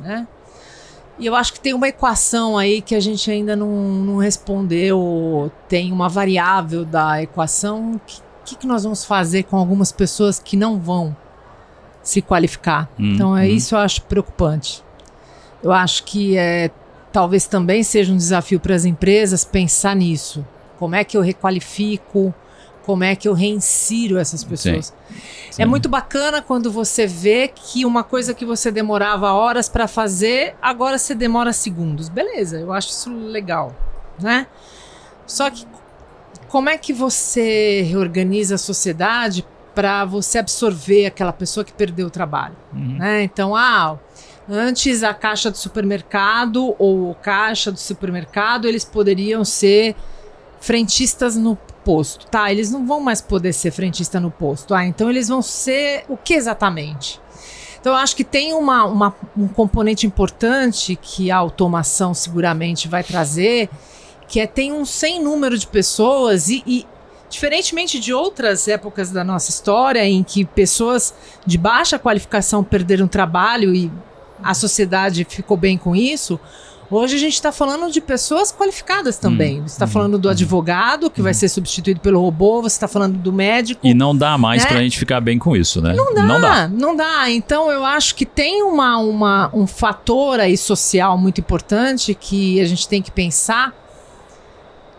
Né? 0.00 0.26
E 1.22 1.26
eu 1.26 1.36
acho 1.36 1.52
que 1.52 1.60
tem 1.60 1.72
uma 1.72 1.86
equação 1.86 2.58
aí 2.58 2.82
que 2.82 2.96
a 2.96 3.00
gente 3.00 3.30
ainda 3.30 3.54
não, 3.54 3.70
não 3.70 4.16
respondeu. 4.16 5.52
Tem 5.68 5.92
uma 5.92 6.08
variável 6.08 6.84
da 6.84 7.22
equação. 7.22 7.94
O 7.94 8.00
que, 8.44 8.56
que, 8.56 8.66
nós 8.66 8.82
vamos 8.82 9.04
fazer 9.04 9.44
com 9.44 9.56
algumas 9.56 9.92
pessoas 9.92 10.40
que 10.40 10.56
não 10.56 10.80
vão 10.80 11.16
se 12.02 12.20
qualificar? 12.20 12.90
Hum, 12.98 13.14
então 13.14 13.38
é 13.38 13.44
hum. 13.44 13.46
isso 13.46 13.76
eu 13.76 13.78
acho 13.78 14.02
preocupante. 14.02 14.82
Eu 15.62 15.70
acho 15.70 16.02
que 16.02 16.36
é, 16.36 16.72
talvez 17.12 17.46
também 17.46 17.84
seja 17.84 18.12
um 18.12 18.16
desafio 18.16 18.58
para 18.58 18.74
as 18.74 18.84
empresas 18.84 19.44
pensar 19.44 19.94
nisso. 19.94 20.44
Como 20.76 20.96
é 20.96 21.04
que 21.04 21.16
eu 21.16 21.20
requalifico? 21.22 22.34
Como 22.84 23.04
é 23.04 23.14
que 23.14 23.28
eu 23.28 23.32
reinsiro 23.32 24.18
essas 24.18 24.42
pessoas? 24.42 24.92
É 25.50 25.52
Sim. 25.52 25.64
muito 25.66 25.88
bacana 25.88 26.42
quando 26.42 26.70
você 26.70 27.06
vê 27.06 27.48
que 27.48 27.84
uma 27.84 28.02
coisa 28.02 28.34
que 28.34 28.44
você 28.44 28.70
demorava 28.70 29.32
horas 29.32 29.68
para 29.68 29.86
fazer, 29.86 30.54
agora 30.60 30.98
você 30.98 31.14
demora 31.14 31.52
segundos. 31.52 32.08
Beleza, 32.08 32.58
eu 32.58 32.72
acho 32.72 32.88
isso 32.88 33.10
legal, 33.10 33.74
né? 34.20 34.46
Só 35.26 35.50
que 35.50 35.66
como 36.48 36.68
é 36.68 36.76
que 36.76 36.92
você 36.92 37.82
reorganiza 37.82 38.56
a 38.56 38.58
sociedade 38.58 39.46
para 39.74 40.04
você 40.04 40.38
absorver 40.38 41.06
aquela 41.06 41.32
pessoa 41.32 41.64
que 41.64 41.72
perdeu 41.72 42.08
o 42.08 42.10
trabalho? 42.10 42.56
Uhum. 42.72 42.98
né? 42.98 43.22
Então, 43.22 43.56
ah, 43.56 43.98
antes 44.48 45.02
a 45.02 45.14
caixa 45.14 45.50
do 45.50 45.56
supermercado 45.56 46.74
ou 46.78 47.14
caixa 47.14 47.72
do 47.72 47.78
supermercado, 47.78 48.68
eles 48.68 48.84
poderiam 48.84 49.44
ser 49.44 49.96
frentistas 50.62 51.36
no 51.36 51.56
posto. 51.84 52.26
Tá, 52.26 52.50
eles 52.52 52.70
não 52.70 52.86
vão 52.86 53.00
mais 53.00 53.20
poder 53.20 53.52
ser 53.52 53.72
frentista 53.72 54.20
no 54.20 54.30
posto. 54.30 54.72
Ah, 54.74 54.86
então 54.86 55.10
eles 55.10 55.26
vão 55.28 55.42
ser 55.42 56.04
o 56.08 56.16
que 56.16 56.34
exatamente? 56.34 57.20
Então, 57.80 57.92
eu 57.92 57.98
acho 57.98 58.14
que 58.14 58.22
tem 58.22 58.52
uma, 58.54 58.84
uma- 58.84 59.14
um 59.36 59.48
componente 59.48 60.06
importante 60.06 60.94
que 61.02 61.32
a 61.32 61.36
automação 61.36 62.14
seguramente 62.14 62.86
vai 62.86 63.02
trazer, 63.02 63.68
que 64.28 64.38
é 64.38 64.46
tem 64.46 64.72
um 64.72 64.84
sem 64.84 65.20
número 65.20 65.58
de 65.58 65.66
pessoas 65.66 66.48
e, 66.48 66.62
e 66.64 66.86
diferentemente 67.28 67.98
de 67.98 68.14
outras 68.14 68.68
épocas 68.68 69.10
da 69.10 69.24
nossa 69.24 69.50
história 69.50 70.06
em 70.06 70.22
que 70.22 70.44
pessoas 70.44 71.12
de 71.44 71.58
baixa 71.58 71.98
qualificação 71.98 72.62
perderam 72.62 73.08
trabalho 73.08 73.74
e 73.74 73.90
a 74.44 74.54
sociedade 74.54 75.24
ficou 75.28 75.56
bem 75.56 75.76
com 75.76 75.96
isso. 75.96 76.38
Hoje 76.94 77.16
a 77.16 77.18
gente 77.18 77.32
está 77.32 77.50
falando 77.50 77.90
de 77.90 78.02
pessoas 78.02 78.52
qualificadas 78.52 79.16
também. 79.16 79.60
Hum, 79.60 79.62
você 79.66 79.74
está 79.76 79.86
hum, 79.86 79.88
falando 79.88 80.18
do 80.18 80.28
hum. 80.28 80.30
advogado, 80.30 81.08
que 81.08 81.22
vai 81.22 81.32
ser 81.32 81.48
substituído 81.48 82.00
pelo 82.00 82.20
robô, 82.20 82.60
você 82.60 82.76
está 82.76 82.86
falando 82.86 83.16
do 83.16 83.32
médico. 83.32 83.86
E 83.86 83.94
não 83.94 84.14
dá 84.14 84.36
mais 84.36 84.62
Né? 84.62 84.68
pra 84.68 84.78
gente 84.80 84.98
ficar 84.98 85.18
bem 85.18 85.38
com 85.38 85.56
isso, 85.56 85.80
né? 85.80 85.94
Não 85.94 86.12
dá, 86.12 86.68
não 86.68 86.94
dá. 86.94 87.30
Então 87.30 87.70
eu 87.70 87.82
acho 87.82 88.14
que 88.14 88.26
tem 88.26 88.62
uma, 88.62 88.98
uma, 88.98 89.50
um 89.54 89.66
fator 89.66 90.38
aí 90.38 90.54
social 90.54 91.16
muito 91.16 91.40
importante 91.40 92.14
que 92.14 92.60
a 92.60 92.66
gente 92.66 92.86
tem 92.86 93.00
que 93.00 93.10
pensar 93.10 93.74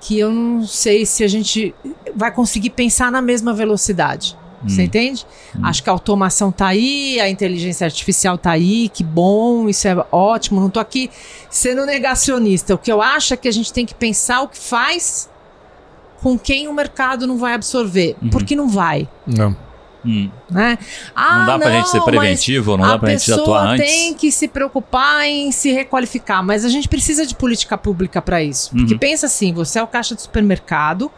que 0.02 0.18
eu 0.18 0.32
não 0.32 0.66
sei 0.66 1.06
se 1.06 1.24
a 1.24 1.28
gente 1.28 1.76
vai 2.16 2.32
conseguir 2.32 2.72
pensar 2.72 3.12
na 3.12 3.22
mesma 3.22 3.54
velocidade. 3.54 4.36
Você 4.66 4.82
Hum. 4.82 4.86
entende? 4.86 5.26
Acho 5.62 5.84
que 5.84 5.90
a 5.90 5.94
automação 5.94 6.52
tá 6.52 6.68
aí, 6.68 7.20
a 7.20 7.30
inteligência 7.30 7.86
artificial 7.86 8.38
tá 8.38 8.52
aí, 8.52 8.90
que 8.90 9.04
bom, 9.04 9.68
isso 9.70 9.88
é 9.88 10.06
ótimo. 10.12 10.60
Não 10.62 10.70
tô 10.70 10.80
aqui 10.80 11.10
sendo 11.50 11.86
negacionista. 11.86 12.74
O 12.74 12.78
que 12.78 12.92
eu 12.92 13.02
acho 13.02 13.34
é 13.34 13.38
que 13.38 13.48
a 13.48 13.52
gente 13.52 13.72
tem 13.74 13.86
que 13.86 13.94
pensar 13.94 14.42
o 14.42 14.48
que 14.48 14.58
faz 14.58 15.30
com 16.22 16.38
quem 16.40 16.68
o 16.68 16.74
mercado 16.74 17.28
não 17.28 17.38
vai 17.38 17.54
absorver. 17.54 18.16
Uhum. 18.22 18.30
Porque 18.30 18.56
não 18.56 18.68
vai. 18.70 19.08
Não. 19.28 19.56
Hum. 20.06 20.30
Né? 20.52 20.78
Ah, 21.16 21.40
Não 21.40 21.46
dá 21.46 21.60
pra 21.60 21.72
gente 21.72 21.88
ser 21.90 22.02
preventivo, 22.02 22.76
não 22.76 22.84
a 22.84 22.88
dá 22.90 23.00
pra 23.00 23.10
gente 23.12 23.20
pessoa 23.26 23.42
atuar 23.42 23.68
antes. 23.74 23.86
tem 23.90 24.14
que 24.14 24.32
se 24.34 24.50
preocupar 24.50 25.26
em 25.26 25.50
se 25.52 25.72
requalificar, 25.72 26.44
mas 26.44 26.66
a 26.66 26.70
gente 26.70 26.90
precisa 26.90 27.26
de 27.26 27.34
política 27.34 27.78
pública 27.78 28.22
para 28.22 28.44
isso. 28.44 28.72
Porque 28.72 28.94
Uhum. 28.94 29.00
pensa 29.00 29.28
assim, 29.28 29.54
você 29.54 29.80
é 29.80 29.84
o 29.84 29.88
caixa 29.88 30.14
do 30.14 30.20
supermercado 30.20 31.10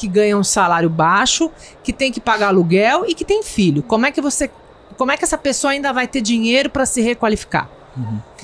que 0.00 0.08
ganha 0.08 0.36
um 0.38 0.42
salário 0.44 0.88
baixo, 0.88 1.50
que 1.84 1.92
tem 1.92 2.10
que 2.10 2.20
pagar 2.20 2.48
aluguel 2.48 3.04
e 3.06 3.14
que 3.14 3.24
tem 3.24 3.42
filho. 3.42 3.82
Como 3.82 4.06
é 4.06 4.10
que 4.10 4.20
você, 4.20 4.50
como 4.96 5.12
é 5.12 5.16
que 5.16 5.24
essa 5.24 5.36
pessoa 5.36 5.72
ainda 5.72 5.92
vai 5.92 6.06
ter 6.06 6.20
dinheiro 6.22 6.70
para 6.70 6.86
se 6.86 7.00
requalificar? 7.02 7.68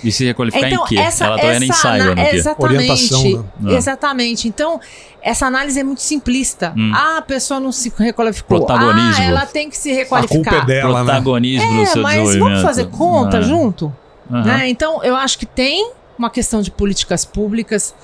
E 0.05 0.13
se 0.13 0.25
requalificar 0.25 0.69
Então, 0.71 0.85
em 0.85 0.89
quê? 0.89 0.99
essa, 0.99 1.25
Ela 1.25 1.39
tá 1.39 1.47
ana- 1.47 1.61
no 1.61 2.15
quê? 2.17 2.37
Exatamente. 2.37 2.75
Orientação, 2.77 3.23
né? 3.61 3.73
Ah. 3.73 3.73
Exatamente. 3.75 4.49
Então, 4.49 4.81
essa 5.23 5.47
análise 5.47 5.79
é 5.81 5.85
muito 5.85 6.03
simplista. 6.03 6.75
Hum. 6.77 6.93
Ah, 6.95 7.19
a 7.19 7.23
pessoa 7.23 7.59
não 7.61 7.73
se 7.73 7.91
requalificou. 7.97 8.59
Protagonismo. 8.59 9.23
Ah, 9.23 9.25
ela 9.25 9.47
tem 9.47 9.71
que 9.71 9.79
se 9.79 9.91
A 9.91 9.95
requalificar. 9.95 10.53
culpa 10.53 10.65
é 10.65 10.67
dela, 10.67 10.99
né? 10.99 11.05
Protagonismo 11.05 11.73
no 11.73 11.83
É, 11.83 11.87
seu 11.87 12.03
mas 12.03 12.37
vamos 12.37 12.61
fazer 12.61 12.87
conta 12.91 13.39
Ah. 13.39 13.43
junto? 13.43 13.95
Aham. 14.31 14.43
né? 14.43 14.69
Então, 14.69 15.03
eu 15.05 15.15
acho 15.17 15.39
que 15.39 15.47
tem 15.47 15.93
uma 16.19 16.29
questão 16.29 16.61
de 16.61 16.71
políticas 16.71 17.25
públicas, 17.25 17.95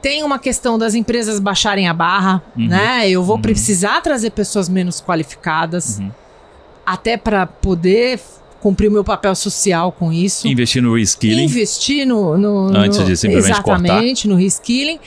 tem 0.00 0.22
uma 0.22 0.38
questão 0.38 0.78
das 0.78 0.94
empresas 0.94 1.40
baixarem 1.40 1.88
a 1.88 1.94
barra, 1.94 2.42
Uhum. 2.56 2.68
né? 2.68 3.08
Eu 3.08 3.22
vou 3.22 3.36
Uhum. 3.36 3.42
precisar 3.42 4.00
trazer 4.00 4.30
pessoas 4.30 4.68
menos 4.68 5.00
qualificadas, 5.00 5.98
Uhum. 5.98 6.10
até 6.86 7.16
para 7.16 7.46
poder 7.46 8.20
cumprir 8.60 8.88
o 8.88 8.92
meu 8.92 9.04
papel 9.04 9.34
social 9.34 9.92
com 9.92 10.12
isso. 10.12 10.46
Investir 10.48 10.82
no 10.82 10.94
reskilling. 10.96 11.44
Investir 11.44 12.06
no, 12.06 12.36
no- 12.36 12.76
Antes 12.76 12.98
no- 12.98 13.04
de 13.04 13.16
simplesmente 13.16 13.52
exatamente 13.54 14.26
no 14.28 14.34
reskilling. 14.36 14.98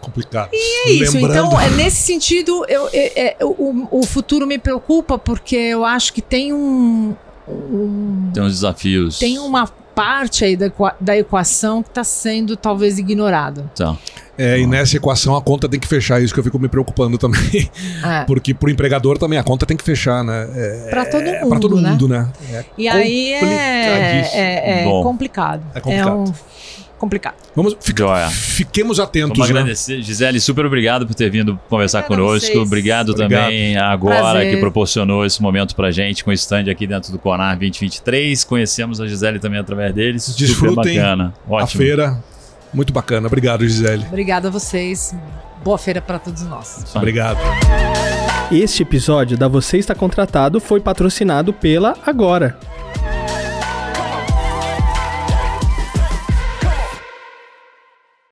Complicado. 0.00 0.50
É 0.52 0.90
isso. 0.90 1.16
Então, 1.16 1.58
é 1.60 1.70
nesse 1.70 2.02
sentido, 2.02 2.64
eu, 2.68 2.88
é- 2.92 3.36
é, 3.40 3.44
o, 3.44 3.88
o 3.90 4.02
futuro 4.06 4.46
me 4.46 4.58
preocupa 4.58 5.16
porque 5.18 5.56
eu 5.56 5.84
acho 5.84 6.12
que 6.12 6.20
tem 6.20 6.52
um, 6.52 7.14
um- 7.48 8.30
Tem 8.34 8.42
uns 8.42 8.52
desafios. 8.52 9.18
tem 9.18 9.38
uma 9.38 9.66
parte 9.94 10.44
aí 10.44 10.56
da, 10.56 10.70
da 11.00 11.16
equação 11.16 11.82
que 11.82 11.88
está 11.88 12.04
sendo 12.04 12.56
talvez 12.56 12.98
ignorada. 12.98 13.70
Tá. 13.74 13.96
É, 14.36 14.58
e 14.58 14.66
nessa 14.66 14.96
equação 14.96 15.36
a 15.36 15.42
conta 15.42 15.68
tem 15.68 15.78
que 15.78 15.86
fechar, 15.86 16.20
isso 16.20 16.34
que 16.34 16.40
eu 16.40 16.44
fico 16.44 16.58
me 16.58 16.68
preocupando 16.68 17.16
também. 17.16 17.70
É, 18.04 18.24
Porque 18.26 18.52
pro 18.52 18.68
empregador 18.68 19.16
também 19.16 19.38
a 19.38 19.44
conta 19.44 19.64
tem 19.64 19.76
que 19.76 19.84
fechar, 19.84 20.24
né? 20.24 20.48
É, 20.54 20.90
para 20.90 21.06
todo 21.06 21.22
é 21.22 21.40
mundo, 21.40 21.48
pra 21.50 21.58
todo 21.60 21.80
né? 21.80 21.90
mundo, 21.90 22.08
né? 22.08 22.28
É 22.52 22.64
E 22.76 22.88
aí 22.88 23.32
é, 23.32 24.28
é, 24.32 24.82
é 24.82 24.84
complicado. 25.02 25.62
É 25.74 25.80
complicado. 25.80 26.16
um 26.16 26.32
complicado. 27.04 27.34
Vamos, 27.54 27.76
fica- 27.80 28.04
Joia. 28.04 28.28
fiquemos 28.30 28.98
atentos, 28.98 29.36
Vamos 29.38 29.52
né? 29.52 29.60
agradecer. 29.60 30.02
Gisele, 30.02 30.40
super 30.40 30.64
obrigado 30.66 31.06
por 31.06 31.14
ter 31.14 31.30
vindo 31.30 31.58
conversar 31.68 32.00
a 32.00 32.02
conosco. 32.02 32.58
Obrigado, 32.58 33.10
Obrigado. 33.10 33.42
também 33.44 33.76
agora 33.76 34.20
Prazer. 34.20 34.50
que 34.54 34.56
proporcionou 34.58 35.24
esse 35.24 35.40
momento 35.42 35.76
pra 35.76 35.90
gente 35.90 36.24
com 36.24 36.30
o 36.30 36.32
stand 36.32 36.70
aqui 36.70 36.86
dentro 36.86 37.12
do 37.12 37.18
Conar 37.18 37.56
2023. 37.56 38.42
Conhecemos 38.44 39.00
a 39.00 39.06
Gisele 39.06 39.38
também 39.38 39.60
através 39.60 39.94
deles. 39.94 40.22
Super 40.24 40.38
Desfrutem 40.46 40.96
bacana. 40.98 41.34
A 41.46 41.52
Ótimo. 41.52 41.82
feira, 41.82 42.24
muito 42.72 42.92
bacana. 42.92 43.26
Obrigado, 43.26 43.66
Gisele. 43.68 44.04
Obrigada 44.08 44.48
a 44.48 44.50
vocês. 44.50 45.14
Boa 45.62 45.78
feira 45.78 46.00
para 46.02 46.18
todos 46.18 46.42
nós. 46.42 46.84
Obrigado. 46.94 47.38
Este 48.52 48.82
episódio 48.82 49.36
da 49.38 49.48
Você 49.48 49.78
Está 49.78 49.94
Contratado 49.94 50.60
foi 50.60 50.78
patrocinado 50.80 51.52
pela 51.52 51.96
Agora. 52.04 52.58